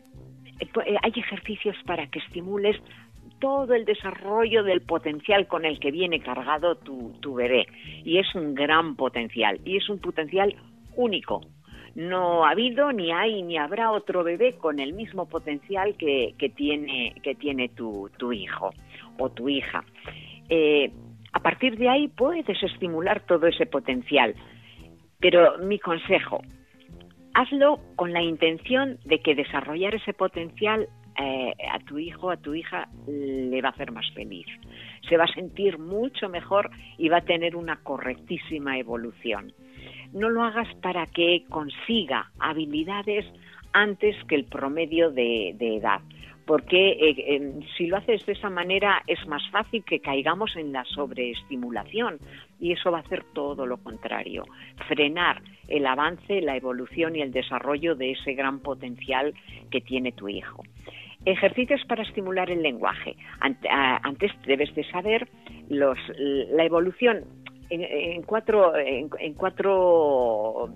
[0.60, 2.76] eh, eh, hay ejercicios para que estimules
[3.40, 7.68] todo el desarrollo del potencial con el que viene cargado tu, bebé.
[8.04, 10.54] Y es un gran potencial, y es un potencial
[10.96, 11.42] único.
[11.96, 17.16] No ha habido, ni hay, ni habrá otro bebé con el mismo potencial que, tiene,
[17.24, 18.72] que tiene tu, hijo
[19.18, 19.84] o tu hija.
[21.32, 24.36] a partir de ahí puedes estimular todo ese potencial.
[25.20, 26.42] Pero mi consejo,
[27.34, 30.88] hazlo con la intención de que desarrollar ese potencial
[31.18, 34.48] eh, a tu hijo, a tu hija, le va a hacer más feliz.
[35.08, 39.54] Se va a sentir mucho mejor y va a tener una correctísima evolución.
[40.14, 43.26] No lo hagas para que consiga habilidades
[43.74, 46.02] antes que el promedio de edad
[46.50, 50.84] porque eh, si lo haces de esa manera es más fácil que caigamos en la
[50.84, 52.18] sobreestimulación
[52.60, 54.46] y eso va a hacer todo lo contrario,
[54.88, 59.36] frenar el avance, la evolución y el desarrollo de ese gran potencial
[59.70, 60.64] que tiene tu hijo.
[61.24, 63.16] Ejercicios para estimular el lenguaje.
[63.42, 65.30] Antes debes de saber
[65.70, 67.26] los, la evolución
[67.70, 70.74] en, cuatro, en cuatro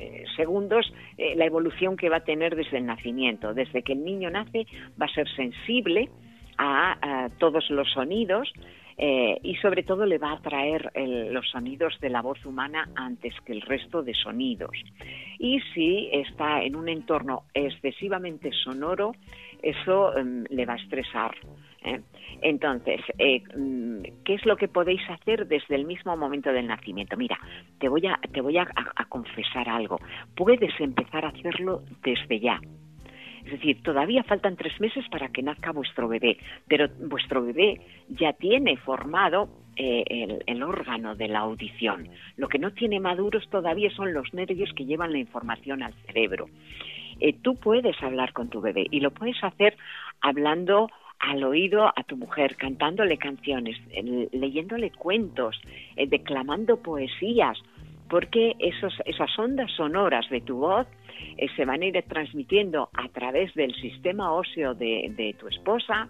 [0.00, 3.52] eh, segundos eh, la evolución que va a tener desde el nacimiento.
[3.52, 4.66] Desde que el niño nace
[5.00, 6.08] va a ser sensible
[6.56, 8.50] a, todos los sonidos
[8.96, 13.34] eh, y sobre todo le va a atraer los sonidos de la voz humana antes
[13.44, 14.76] que el resto de sonidos.
[15.38, 19.12] Y si está en un entorno excesivamente sonoro,
[19.62, 21.34] eso em, le va a estresar.
[21.82, 22.00] ¿Eh?
[22.42, 27.16] Entonces, eh, mm, ¿qué es lo que podéis hacer desde el mismo momento del nacimiento?
[27.16, 27.38] Mira,
[27.78, 28.66] te voy a, te voy a,
[29.08, 29.98] confesar algo.
[30.36, 32.60] Puedes empezar a hacerlo desde ya.
[33.44, 36.36] Es decir, todavía faltan tres meses para que nazca vuestro bebé,
[36.68, 42.08] pero vuestro bebé ya tiene formado eh, el, el, órgano de la audición.
[42.36, 46.46] Lo que no tiene maduros todavía son los nervios que llevan la información al cerebro.
[47.42, 49.76] tú puedes hablar con tu bebé y lo puedes hacer
[50.20, 53.76] hablando al oído a tu mujer, cantándole canciones,
[54.32, 55.60] leyéndole cuentos,
[55.96, 57.58] eh, declamando poesías,
[58.08, 60.86] porque esos, esas ondas sonoras de tu voz
[61.36, 66.08] eh, se van a ir transmitiendo a través del sistema óseo de, tu esposa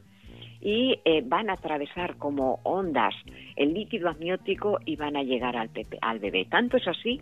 [0.60, 3.14] y eh, van a atravesar como ondas
[3.56, 5.70] el líquido amniótico y van a llegar al,
[6.00, 6.46] al bebé.
[6.46, 7.20] Tanto es así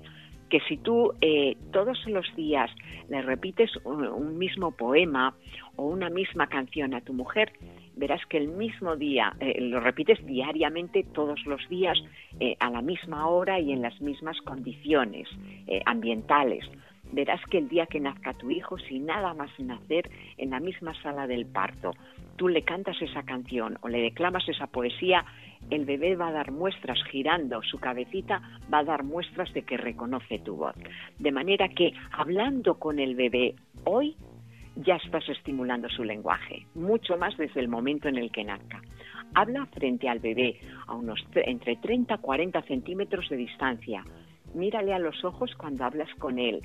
[0.49, 2.71] que si tú eh, todos los días
[3.09, 5.35] le repites un, mismo poema
[5.77, 7.53] o una misma canción a tu mujer,
[7.99, 11.99] verás que el mismo día, eh, lo repites diariamente todos los días
[12.41, 15.29] eh, a la misma hora y en las mismas condiciones
[15.85, 16.65] ambientales.
[17.13, 20.95] Verás que el día que nazca tu hijo, sin nada más nacer, en la misma
[21.03, 21.93] sala del parto,
[22.37, 25.25] tú le cantas esa canción o le declamas esa poesía,
[25.71, 28.41] el bebé va a dar muestras girando su cabecita,
[28.73, 30.75] va a dar muestras de que reconoce tu voz.
[31.19, 34.17] De manera que hablando con el bebé hoy
[34.79, 38.81] ya estás estimulando su lenguaje, mucho más desde el momento en el que nazca.
[39.35, 44.05] Habla frente al bebé a unos entre 30 y 40 centímetros de distancia.
[44.55, 46.63] Mírale a los ojos cuando hablas con él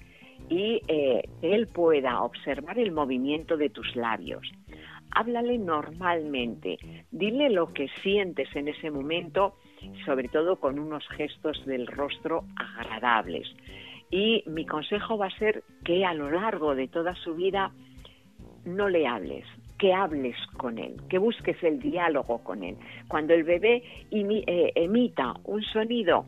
[0.49, 4.49] y eh, él pueda observar el movimiento de tus labios
[5.15, 6.78] háblale normalmente,
[7.12, 9.56] dile lo que sientes en ese momento,
[10.06, 13.47] sobre todo con unos gestos del rostro agradables.
[14.10, 17.71] Y mi consejo va a ser que a lo largo de toda su vida
[18.65, 19.45] no le hables,
[19.78, 22.78] que hables con él, que busques el diálogo con él.
[23.08, 26.26] Cuando el bebé eh, emita un sonido,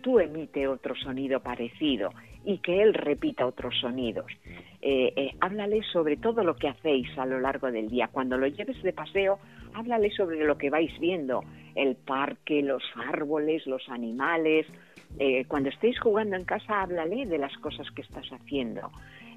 [0.00, 2.10] tú emite otro sonido parecido
[2.44, 4.26] y que él repita otros sonidos.
[4.82, 8.08] Eh, eh, háblale sobre todo lo que hacéis a lo largo del día.
[8.12, 9.38] Cuando lo lleves de paseo,
[9.72, 11.42] háblale sobre lo que vais viendo,
[11.74, 14.66] el parque, los árboles, los animales.
[15.18, 18.90] Eh, cuando estéis jugando en casa, háblale de las cosas que estás haciendo.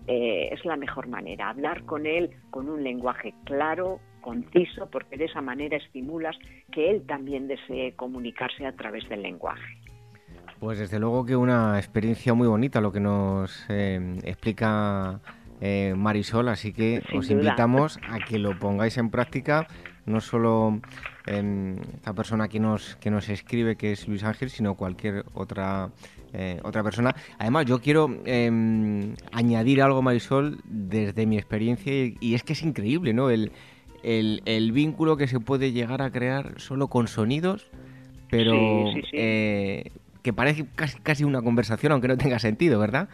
[0.08, 5.42] Es la mejor manera, hablar con él con un lenguaje claro, conciso, porque de esa
[5.42, 6.36] manera estimulas
[6.72, 9.78] que él también desee comunicarse a través del lenguaje.
[10.60, 15.20] Pues desde luego que una experiencia muy bonita lo que nos eh, explica
[15.62, 19.68] eh, Marisol, así que os invitamos a que lo pongáis en práctica,
[20.06, 20.82] no solo
[21.26, 25.90] en esta persona que nos, que nos escribe, que es Luis Ángel, sino cualquier otra,
[26.34, 27.16] eh, otra persona.
[27.40, 33.14] Además, yo quiero em, añadir algo, Marisol, desde mi experiencia, y, es que es increíble,
[33.14, 33.30] ¿no?
[33.30, 33.52] El,
[34.04, 37.70] el, vínculo que se puede llegar a crear solo con sonidos,
[38.30, 38.54] pero
[40.28, 40.66] que parece
[41.04, 43.08] casi, una conversación, aunque no tenga sentido, ¿verdad?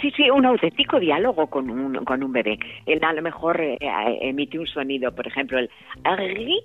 [0.00, 2.58] Sí, sí, un auténtico diálogo con un, con un bebé.
[2.86, 5.68] Él a lo mejor eh, eh, emite un sonido, por ejemplo, el
[6.04, 6.60] arri,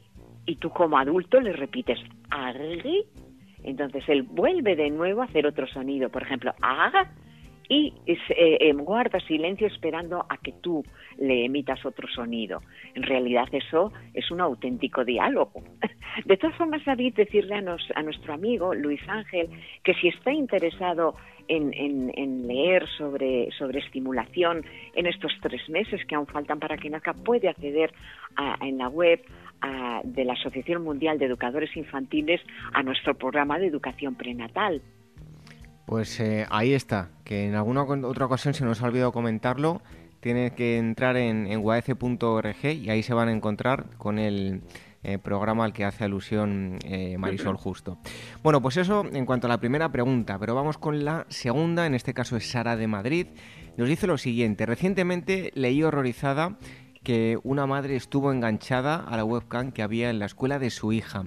[0.46, 3.04] y tú como adulto le repites arri,
[3.64, 7.12] entonces él vuelve de nuevo a hacer otro sonido, por ejemplo, aga,
[7.70, 10.84] y eh, em, guarda silencio esperando a que tú
[11.18, 12.62] le emitas otro sonido.
[12.94, 15.64] En realidad eso es un auténtico diálogo.
[16.26, 19.50] De todas formas, David, decirle a, nuestro amigo Luis Ángel
[19.84, 21.16] que si está interesado
[21.48, 27.14] en, leer sobre, sobre estimulación en estos tres meses que aún faltan para que nazca,
[27.14, 27.92] puede acceder
[28.62, 29.20] en la web
[30.04, 32.42] de la Asociación Mundial de Educadores Infantiles
[32.74, 34.82] a nuestro programa de educación prenatal.
[35.86, 39.82] Pues eh, ahí está, que en alguna otra ocasión se nos ha olvidado comentarlo.
[40.22, 44.62] Tiene que entrar en, en y ahí se van a encontrar con el
[45.04, 47.98] eh, programa al que hace alusión eh, Marisol Justo.
[48.42, 51.94] Bueno, pues eso en cuanto a la primera pregunta, pero vamos con la segunda, en
[51.94, 53.28] este caso es Sara de Madrid.
[53.76, 56.58] Nos dice lo siguiente, recientemente leí horrorizada
[57.04, 60.94] que una madre estuvo enganchada a la webcam que había en la escuela de su
[60.94, 61.26] hija.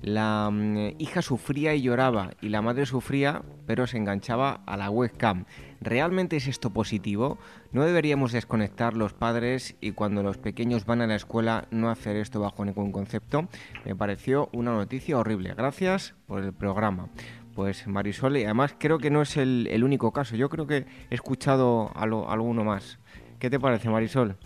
[0.00, 4.90] La mm, hija sufría y lloraba y la madre sufría pero se enganchaba a la
[4.90, 5.44] webcam.
[5.80, 7.38] ¿Realmente es esto positivo?
[7.72, 12.16] ¿No deberíamos desconectar los padres y cuando los pequeños van a la escuela no hacer
[12.16, 13.48] esto bajo ningún concepto?
[13.84, 15.52] Me pareció una noticia horrible.
[15.54, 17.08] Gracias por el programa.
[17.54, 20.36] Pues Marisol, y además creo que no es el, único caso.
[20.36, 22.98] Yo creo que he escuchado a alguno más.
[23.40, 24.36] ¿Qué te parece, Marisol?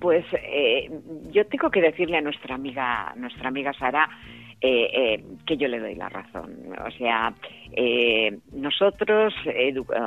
[0.00, 0.90] Pues eh,
[1.30, 4.08] yo tengo que decirle a nuestra amiga, nuestra amiga Sara,
[4.58, 6.56] eh, eh, que yo le doy la razón.
[6.86, 7.34] O sea,
[7.72, 9.34] eh, nosotros,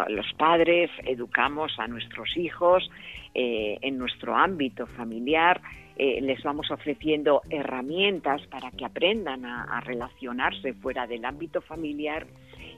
[0.08, 2.89] los padres, educamos a nuestros hijos
[3.36, 5.62] en nuestro ámbito familiar,
[5.95, 12.25] les vamos ofreciendo herramientas para que aprendan a, relacionarse fuera del ámbito familiar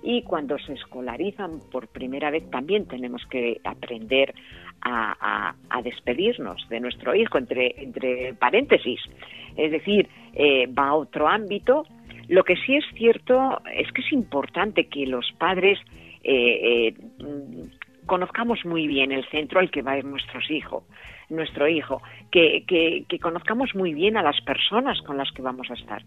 [0.04, 4.36] y cuando se escolarizan por primera vez también tenemos que aprender
[4.82, 9.00] a, despedirnos de nuestro hijo, entre, entre paréntesis.
[9.58, 11.86] Es decir, eh, va a otro ámbito.
[12.28, 15.80] Lo que sí es cierto es que es importante que los padres
[16.24, 16.94] eh, eh,
[18.06, 20.84] conozcamos muy bien el centro al que va a ir nuestros hijos,
[21.30, 25.74] nuestro hijo, que, que, conozcamos muy bien a las personas con las que vamos a
[25.74, 26.04] estar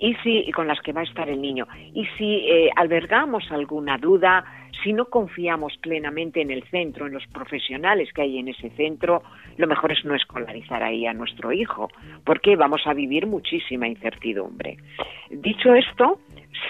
[0.00, 1.66] y si con las que va a estar el niño.
[1.94, 2.46] Y si
[2.76, 4.44] albergamos alguna duda,
[4.82, 9.22] si no confiamos plenamente en el centro, en los profesionales que hay en ese centro,
[9.56, 11.90] lo mejor es no escolarizar ahí a nuestro hijo,
[12.24, 14.78] porque vamos a vivir muchísima incertidumbre.
[15.28, 16.20] Dicho esto,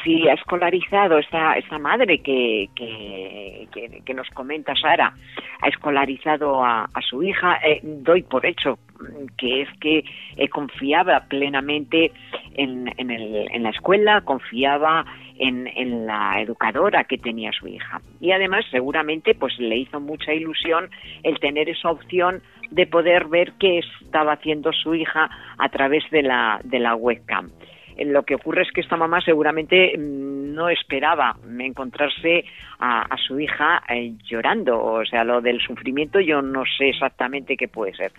[0.03, 3.68] si ha escolarizado esta, esta madre que, que,
[4.05, 5.14] que, nos comenta Sara,
[5.62, 8.78] ha escolarizado a, su hija, eh, doy por hecho
[9.38, 10.05] que es que
[10.36, 12.12] eh, confiaba plenamente
[12.55, 15.07] en, en, la escuela, confiaba
[15.38, 18.01] en, en, la educadora que tenía su hija.
[18.20, 20.91] Y además seguramente pues le hizo mucha ilusión
[21.22, 26.22] el tener esa opción de poder ver qué estaba haciendo su hija a través de
[26.22, 27.51] la, de la webcam.
[27.99, 32.45] Lo que ocurre es que esta mamá seguramente mm, no esperaba encontrarse
[32.78, 37.68] a, su hija eh, llorando, o sea, lo del sufrimiento yo no sé exactamente qué
[37.68, 38.12] puede ser.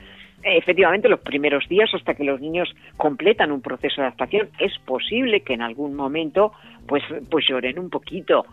[0.43, 5.41] Efectivamente, los primeros días hasta que los niños completan un proceso de adaptación, es posible
[5.41, 6.51] que en algún momento
[6.87, 8.45] pues, pues lloren un poquito.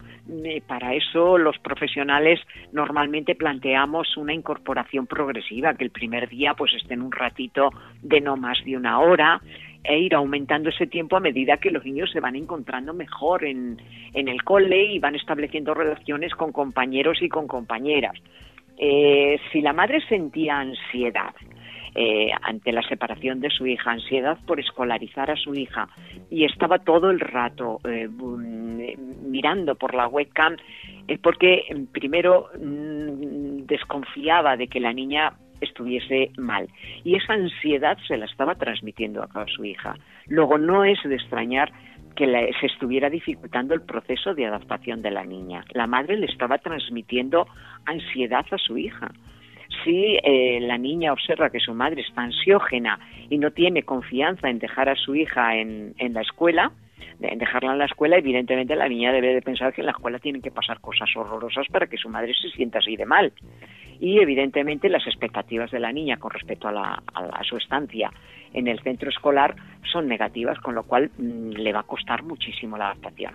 [0.45, 2.41] Eh, para eso los profesionales
[2.73, 7.71] normalmente planteamos una incorporación progresiva, que el primer día pues estén un ratito
[8.03, 9.41] de no más de una hora,
[9.89, 13.81] e ir aumentando ese tiempo a medida que los niños se van encontrando mejor en,
[14.13, 18.13] en el cole y van estableciendo relaciones con compañeros y con compañeras.
[18.77, 21.35] Eh, si la madre sentía ansiedad
[21.95, 25.89] eh, ante la separación de su hija, ansiedad por escolarizar a su hija
[26.31, 28.09] y estaba todo el rato eh,
[29.23, 30.55] mirando por la webcam,
[31.09, 31.63] es porque
[31.93, 36.69] primero mm, desconfiaba de que la niña estuviese mal.
[37.05, 39.95] Y esa ansiedad se la estaba transmitiendo a su hija.
[40.27, 41.73] Luego no es de extrañar
[42.17, 42.27] que
[42.61, 45.65] se estuviera dificultando el proceso de adaptación de la niña.
[45.73, 47.47] La madre le estaba transmitiendo
[47.87, 49.13] ansiedad a su hija.
[49.85, 52.99] Si eh, la niña observa que su madre está ansiógena
[53.31, 56.73] y no tiene confianza en dejar a su hija en, en la escuela,
[57.19, 60.43] dejarla en la escuela, evidentemente la niña debe de pensar que en la escuela tienen
[60.43, 63.33] que pasar cosas horrorosas para que su madre se sienta así de mal
[64.01, 67.03] y evidentemente las expectativas de la niña con respecto a,
[67.43, 68.11] su estancia
[68.53, 69.57] en el centro escolar
[69.91, 73.33] son negativas, con lo cual mm, le va a costar muchísimo la adaptación.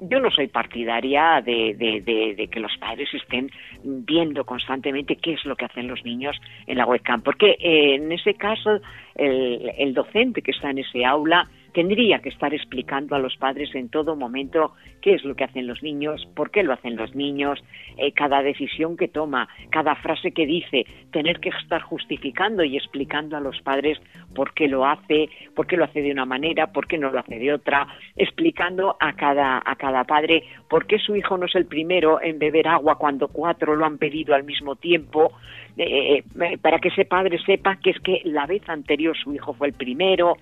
[0.00, 3.50] Yo no soy partidaria de, que los padres estén
[3.82, 6.36] viendo constantemente qué es lo que hacen los niños
[6.66, 8.80] en la webcam, porque eh, en ese caso
[9.14, 13.88] el docente que está en ese aula tendría que estar explicando a los padres en
[13.88, 14.72] todo momento
[15.02, 17.62] qué es lo que hacen los niños, por qué lo hacen los niños,
[17.98, 23.36] eh, cada decisión que toma, cada frase que dice, tener que estar justificando y explicando
[23.36, 23.98] a los padres
[24.34, 27.18] por qué lo hace, por qué lo hace de una manera, por qué no lo
[27.18, 31.54] hace de otra, explicando a cada, a cada padre por qué su hijo no es
[31.56, 35.32] el primero en beber agua cuando cuatro lo han pedido al mismo tiempo,
[35.76, 39.54] eh, eh, para que ese padre sepa que es que la vez anterior su hijo
[39.54, 40.36] fue el primero,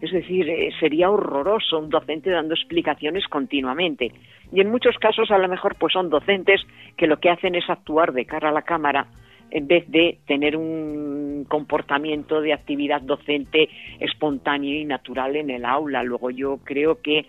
[0.00, 4.12] es decir, eh, sería horroroso un docente dando explicaciones continuamente.
[4.52, 6.60] Y en muchos casos a lo mejor pues son docentes
[6.96, 9.06] que lo que hacen es actuar de cara a la cámara
[9.50, 13.68] en vez de tener un comportamiento de actividad docente
[13.98, 16.02] espontáneo y natural en el aula.
[16.02, 17.26] Luego yo creo que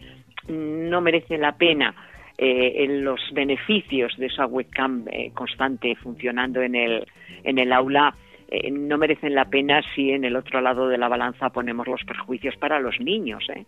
[0.47, 1.95] no merece la pena
[2.37, 7.05] eh, los beneficios de esa webcam eh, constante funcionando en el,
[7.43, 8.15] en el aula
[8.51, 12.03] eh, no merecen la pena si en el otro lado de la balanza ponemos los
[12.03, 13.43] perjuicios para los niños.
[13.55, 13.65] ¿eh?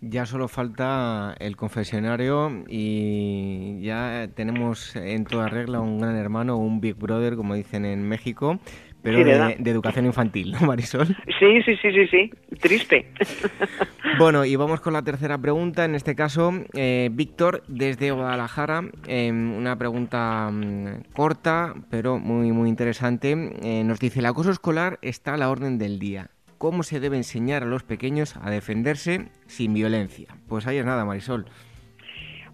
[0.00, 6.80] Ya solo falta el confesionario y ya tenemos en toda regla un gran hermano, un
[6.80, 8.58] Big Brother, como dicen en México,
[9.02, 11.08] pero de, educación infantil, ¿no, Marisol?
[11.38, 12.30] Sí, sí, sí, sí, sí.
[12.60, 13.06] Triste.
[14.18, 15.86] Bueno, y vamos con la tercera pregunta.
[15.86, 22.68] En este caso, eh, Víctor, desde Guadalajara, em, una pregunta mm, corta, pero muy, muy
[22.68, 23.30] interesante.
[23.62, 26.28] Eh, nos dice, el acoso escolar está a la orden del día.
[26.58, 30.36] ¿Cómo se debe enseñar a los pequeños a defenderse sin violencia?
[30.46, 31.46] Pues ahí es nada, Marisol.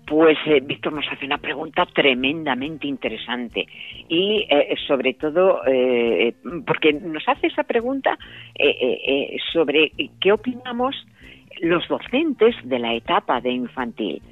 [0.08, 3.66] Pues eh, Víctor nos hace una pregunta tremendamente interesante
[4.08, 6.34] y eh, sobre todo eh,
[6.66, 8.18] porque nos hace esa pregunta
[9.52, 10.96] sobre qué opinamos
[11.60, 14.22] los docentes de la etapa de infantil.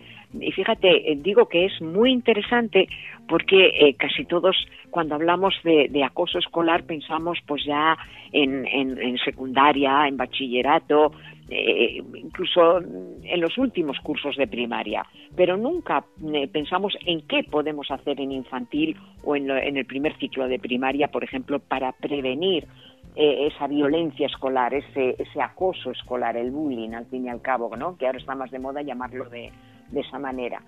[0.41, 2.89] Y fíjate, digo que es muy interesante
[3.29, 4.57] porque casi todos
[4.91, 7.97] cuando hablamos de, acoso escolar pensamos pues ya
[8.33, 11.13] en, en secundaria, en bachillerato,
[11.49, 17.89] eh, incluso en los últimos cursos de primaria, pero nunca eh, pensamos en qué podemos
[17.93, 22.67] hacer en infantil o en, el primer ciclo de primaria, por ejemplo, para prevenir
[23.15, 27.77] eh, esa violencia escolar, ese, ese acoso escolar, el bullying, al fin y al cabo,
[27.77, 27.97] ¿no?
[27.97, 29.53] que ahora está más de moda llamarlo de,
[29.93, 30.61] de esa manera.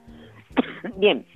[0.96, 1.26] Bien,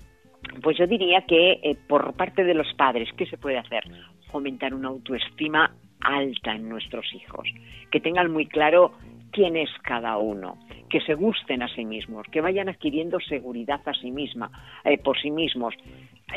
[0.62, 3.82] pues yo diría que por parte de los padres, ¿qué se puede hacer?
[4.30, 7.48] Fomentar una autoestima alta en nuestros hijos,
[7.90, 8.92] que tengan muy claro
[9.32, 10.58] quién es cada uno,
[10.88, 14.50] que se gusten a sí mismos, que vayan adquiriendo seguridad a sí misma,
[14.84, 15.74] eh, por sí mismos,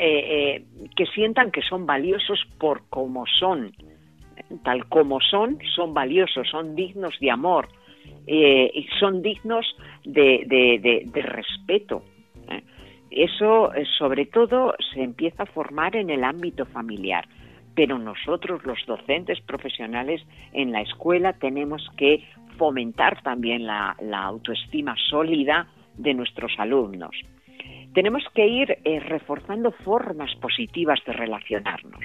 [0.00, 0.64] eh,
[0.96, 3.72] que sientan que son valiosos por como son,
[4.64, 7.68] tal como son, son valiosos, son dignos de amor,
[8.28, 9.66] y son dignos
[10.04, 12.02] de, respeto.
[13.10, 17.24] Eso, sobre todo, se empieza a formar en el ámbito familiar.
[17.76, 20.20] Pero nosotros, los docentes profesionales
[20.52, 22.24] en la escuela, tenemos que
[22.58, 27.14] fomentar también la, autoestima sólida de nuestros alumnos.
[27.94, 32.00] Tenemos que ir reforzando formas positivas de relacionarnos.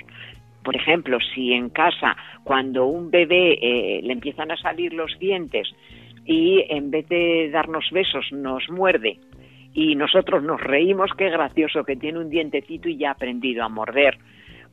[0.64, 3.58] Por ejemplo, si en casa, cuando un bebé
[4.04, 5.68] le empiezan a salir los dientes,
[6.26, 9.20] y en vez de darnos besos nos muerde
[9.74, 13.70] y nosotros nos reímos, qué gracioso que tiene un dientecito y ya ha aprendido a
[13.70, 14.18] morder.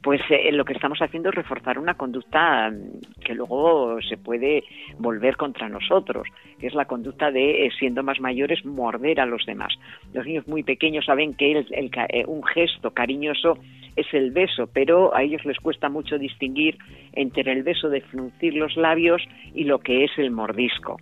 [0.02, 4.64] Pues eh, lo que estamos haciendo es reforzar una conducta mm, que luego se puede
[4.98, 6.28] volver contra nosotros,
[6.58, 9.74] que es la conducta de, eh, siendo más mayores, morder a los demás.
[10.12, 13.58] Los niños muy pequeños saben que eh, un gesto cariñoso
[14.00, 16.78] es el beso, pero a ellos les cuesta mucho distinguir
[17.12, 19.22] entre el beso de fruncir los labios
[19.54, 20.98] y lo que es el mordisco.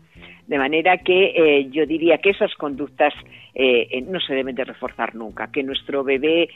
[0.46, 3.12] De manera que eh, yo diría que esas conductas
[3.54, 6.48] eh, eh, no se deben de reforzar nunca, que nuestro bebé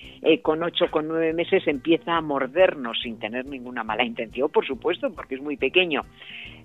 [0.43, 5.13] con ocho, con nueve meses empieza a mordernos sin tener ninguna mala intención, por supuesto,
[5.13, 6.03] porque es muy pequeño.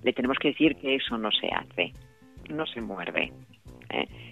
[0.04, 1.94] Le tenemos que decir que eso no se hace,
[2.50, 3.32] no se muerde.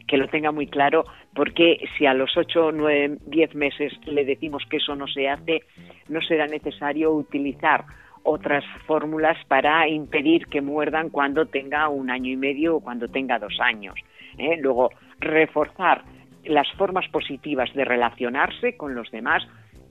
[0.08, 4.64] Que lo tenga muy claro, porque si a los ocho, nueve, diez meses le decimos
[4.70, 5.64] que eso no se hace,
[6.10, 7.86] no será necesario utilizar
[8.24, 13.38] otras fórmulas para impedir que muerdan cuando tenga un año y medio o cuando tenga
[13.38, 13.96] dos años.
[14.38, 14.58] ¿eh?
[14.60, 16.04] Luego, reforzar
[16.46, 19.44] las formas positivas de relacionarse con los demás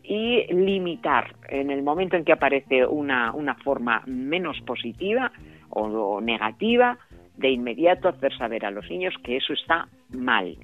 [0.02, 3.32] y limitar en el momento en que aparece una,
[3.62, 5.30] forma menos positiva
[5.70, 6.98] o negativa,
[7.36, 10.56] de inmediato hacer saber a los niños que eso está mal.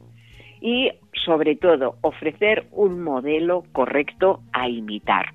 [0.61, 0.91] Y
[1.25, 5.27] sobre todo, ofrecer un modelo correcto a imitar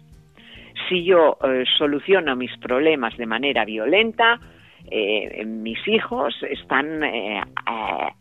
[0.88, 4.40] si yo eh, soluciono mis problemas de manera violenta,
[4.90, 7.42] eh, mis hijos están eh,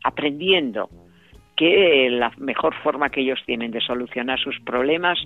[0.05, 0.89] aprendiendo
[1.57, 5.19] que la mejor forma que ellos tienen de solucionar sus problemas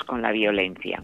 [0.00, 1.02] con la violencia.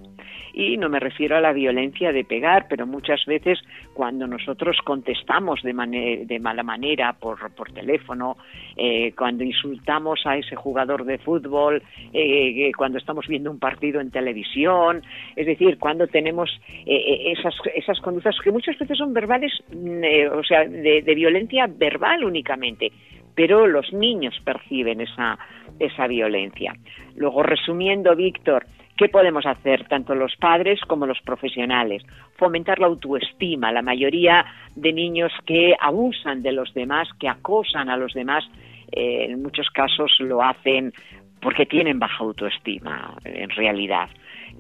[0.53, 3.61] Y no me refiero a la violencia de pegar, pero muchas veces
[3.95, 7.39] cuando nosotros contestamos de, de mala manera por,
[7.73, 8.37] teléfono,
[8.77, 11.83] eh, cuando insultamos a ese jugador de fútbol,
[12.13, 15.03] eh, cuando estamos viendo un partido en televisión,
[15.37, 16.51] es decir, cuando tenemos
[16.87, 21.69] eh, esas, esas conductas que muchas veces son verbales, mm, o sea, de, de violencia
[21.69, 22.91] verbal únicamente,
[23.39, 25.39] pero los niños perciben esa,
[25.79, 26.75] esa violencia.
[27.17, 28.67] Luego, resumiendo, Víctor,
[28.97, 32.03] ¿qué podemos hacer tanto los padres como los profesionales?
[32.37, 33.73] Fomentar la autoestima.
[33.73, 38.45] La mayoría de niños que abusan de los demás, que acosan a los demás,
[38.93, 40.93] eh, en muchos casos lo hacen
[41.41, 44.09] porque tienen baja autoestima, en realidad.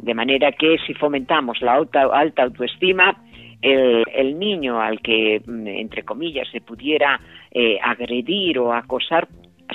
[0.00, 3.16] De manera que si fomentamos la alta, autoestima,
[3.60, 9.26] el, niño al que, mm, entre comillas, se pudiera eh, agredir o acosar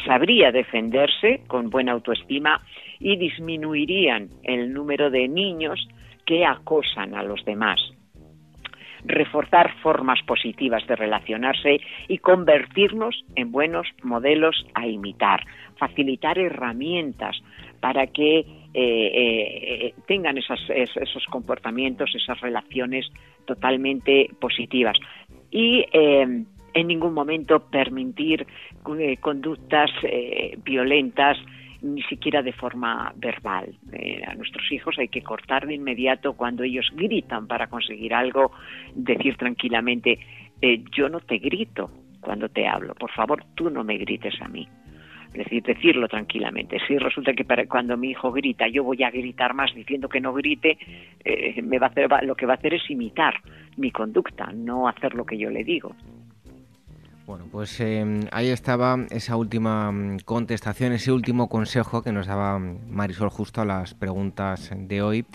[0.06, 2.62] sabría defenderse con buena autoestima
[3.00, 5.88] y disminuirían el número de niños
[6.26, 7.80] que acosan a los demás.
[9.06, 15.42] Reforzar formas positivas de relacionarse y convertirnos en buenos modelos a imitar.
[15.78, 17.36] Facilitar herramientas
[17.82, 23.06] para que eh, eh, tengan esos comportamientos, esas relaciones
[23.46, 24.98] totalmente positivas.
[25.52, 28.46] Y eh, en ningún momento permitir
[29.00, 31.38] eh, conductas eh, violentas
[31.82, 33.76] ni siquiera de forma verbal.
[33.92, 38.52] Eh, a nuestros hijos hay que cortar de inmediato cuando ellos gritan para conseguir algo,
[38.96, 40.20] decir tranquilamente,
[40.96, 44.66] yo no te grito cuando te hablo, por favor tú no me grites a mí.
[45.34, 46.78] Es decir, decirlo tranquilamente.
[46.88, 50.32] Si resulta que cuando mi hijo grita yo voy a gritar más diciendo que no
[50.32, 50.78] grite,
[51.62, 53.42] me va a hacer, lo que va a hacer es imitar
[53.76, 55.94] mi conducta, no hacer lo que yo le digo.
[57.26, 62.60] Bueno, pues em, ahí estaba esa última mm, contestación, ese último consejo que nos daba
[62.60, 65.26] mm, Marisol justo a las preguntas de hoy.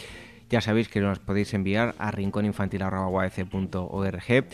[0.51, 4.45] Ya sabéis que nos podéis enviar a rincóninfantil.org.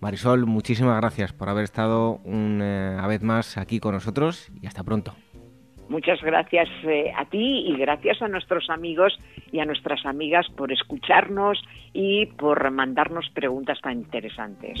[0.00, 5.14] Marisol, muchísimas gracias por haber estado una vez más aquí con nosotros y hasta pronto.
[5.88, 9.18] Muchas gracias eh, a ti y gracias a nuestros amigos
[9.52, 11.62] y a nuestras amigas por escucharnos
[11.92, 14.80] y por mandarnos preguntas tan interesantes.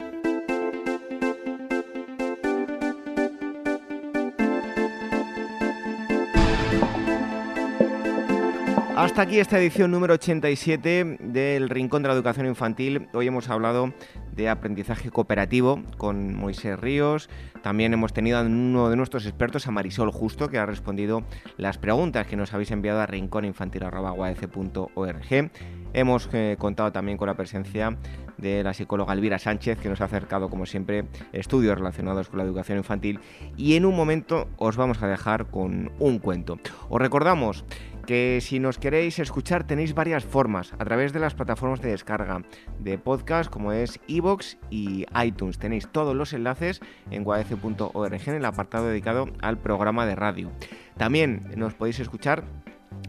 [9.01, 13.07] Hasta aquí esta edición número 87 del Rincón de la Educación Infantil.
[13.13, 13.95] Hoy hemos hablado
[14.31, 17.27] de aprendizaje cooperativo con Moisés Ríos.
[17.63, 21.23] También hemos tenido a uno de nuestros expertos, a Marisol Justo, que ha respondido
[21.57, 25.51] las preguntas que nos habéis enviado a rincóninfantil.org.
[25.93, 27.97] Hemos eh, contado también con la presencia
[28.41, 32.43] de la psicóloga Elvira Sánchez, que nos ha acercado, como siempre, estudios relacionados con la
[32.43, 33.19] educación infantil.
[33.57, 36.59] Y en un momento os vamos a dejar con un cuento.
[36.89, 37.63] Os recordamos
[38.05, 42.41] que si nos queréis escuchar tenéis varias formas a través de las plataformas de descarga
[42.79, 45.59] de podcast como es iVoox y iTunes.
[45.59, 50.51] Tenéis todos los enlaces en guadece.org en el apartado dedicado al programa de radio.
[50.97, 52.43] También nos podéis escuchar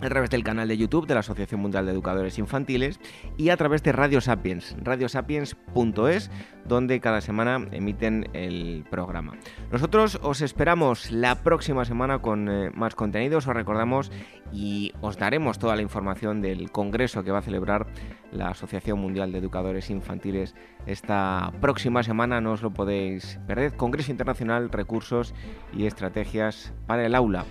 [0.03, 2.99] a través del canal de YouTube de la Asociación Mundial de Educadores Infantiles
[3.37, 6.31] y a través de Radio Sapiens, radiosapiens.es,
[6.67, 9.35] donde cada semana emiten el programa.
[9.71, 14.11] Nosotros os esperamos la próxima semana con eh, más contenidos, os recordamos
[14.53, 17.87] y os daremos toda la información del congreso que va a celebrar
[18.33, 20.55] la Asociación Mundial de Educadores Infantiles
[20.87, 25.33] esta próxima semana, no os lo podéis perder, Congreso Internacional, Recursos
[25.73, 27.45] y Estrategias para el Aula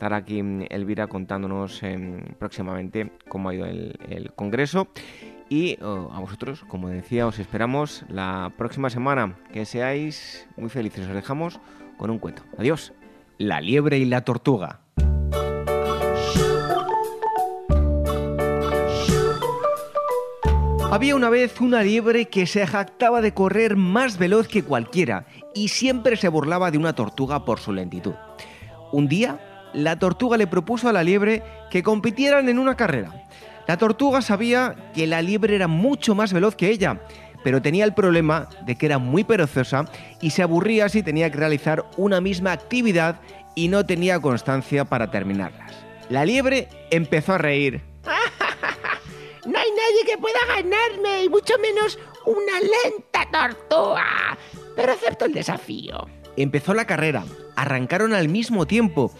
[0.00, 4.88] estar aquí mm, Elvira contándonos em, próximamente cómo ha ido el, congreso.
[5.50, 9.36] Y oh, a vosotros, como decía, os esperamos la próxima semana.
[9.52, 11.06] Que seáis muy felices.
[11.06, 11.60] Os dejamos
[11.98, 12.42] con un cuento.
[12.56, 12.94] Adiós.
[13.36, 14.80] La liebre y la tortuga.
[20.90, 25.68] Había una vez una liebre que se jactaba de correr más veloz que cualquiera y
[25.68, 28.14] siempre se burlaba de una tortuga por su lentitud.
[28.92, 29.38] Un día
[29.72, 33.26] la tortuga le propuso a la liebre que compitieran en una carrera.
[33.66, 37.00] La tortuga sabía que la liebre era mucho más veloz que ella,
[37.44, 39.84] pero tenía el problema de que era muy perezosa
[40.20, 43.20] y se aburría si tenía que realizar una misma actividad
[43.54, 45.72] y no tenía constancia para terminarlas.
[46.08, 47.80] La liebre empezó a reír.
[49.46, 54.36] no hay nadie que pueda ganarme, y mucho menos una lenta tortuga.
[54.74, 56.08] Pero acepto el desafío.
[56.36, 57.24] Empezó la carrera.
[57.56, 59.12] Arrancaron al mismo tiempo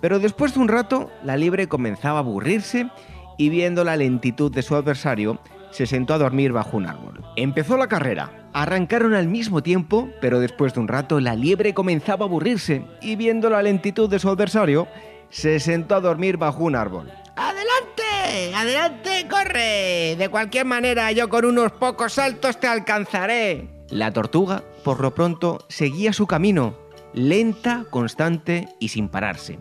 [0.00, 2.90] pero después de un rato, la liebre comenzaba a aburrirse
[3.36, 5.38] y viendo la lentitud de su adversario,
[5.70, 7.24] se sentó a dormir bajo un árbol.
[7.36, 8.48] Empezó la carrera.
[8.52, 13.16] Arrancaron al mismo tiempo, pero después de un rato la liebre comenzaba a aburrirse y
[13.16, 14.88] viendo la lentitud de su adversario,
[15.30, 17.12] se sentó a dormir bajo un árbol.
[17.36, 18.54] ¡Adelante!
[18.54, 19.26] ¡Adelante!
[19.28, 20.16] ¡Corre!
[20.16, 23.68] De cualquier manera, yo con unos pocos saltos te alcanzaré.
[23.90, 26.74] La tortuga, por lo pronto, seguía su camino,
[27.12, 29.58] lenta, constante y sin pararse.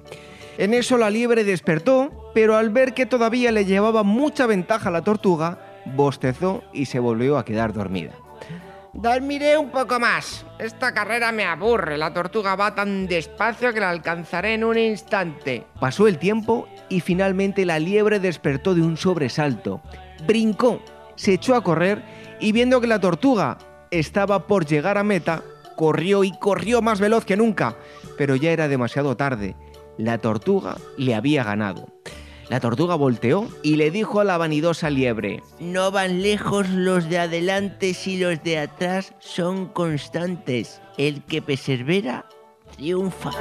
[0.58, 4.92] En eso la liebre despertó, pero al ver que todavía le llevaba mucha ventaja a
[4.92, 8.14] la tortuga, bostezó y se volvió a quedar dormida.
[8.94, 10.44] Dormiré un poco más.
[10.58, 12.00] Esta carrera me aburre.
[12.00, 15.66] La tortuga va tan despacio que la alcanzaré en un instante.
[15.80, 19.82] Pasó el tiempo y finalmente la liebre despertó de un sobresalto.
[20.26, 20.82] Brincó,
[21.16, 22.02] se echó a correr
[22.40, 23.60] y viendo que la tortuga
[23.92, 25.44] estaba por llegar a meta,
[25.78, 27.78] corrió y corrió más veloz que nunca,
[28.18, 29.56] pero ya era demasiado tarde.
[29.98, 31.88] La tortuga le había ganado.
[32.50, 37.20] La tortuga volteó y le dijo a la vanidosa liebre, No van lejos los de
[37.20, 40.82] adelante si los de atrás son constantes.
[40.98, 42.26] El que persevera
[42.76, 43.32] triunfa.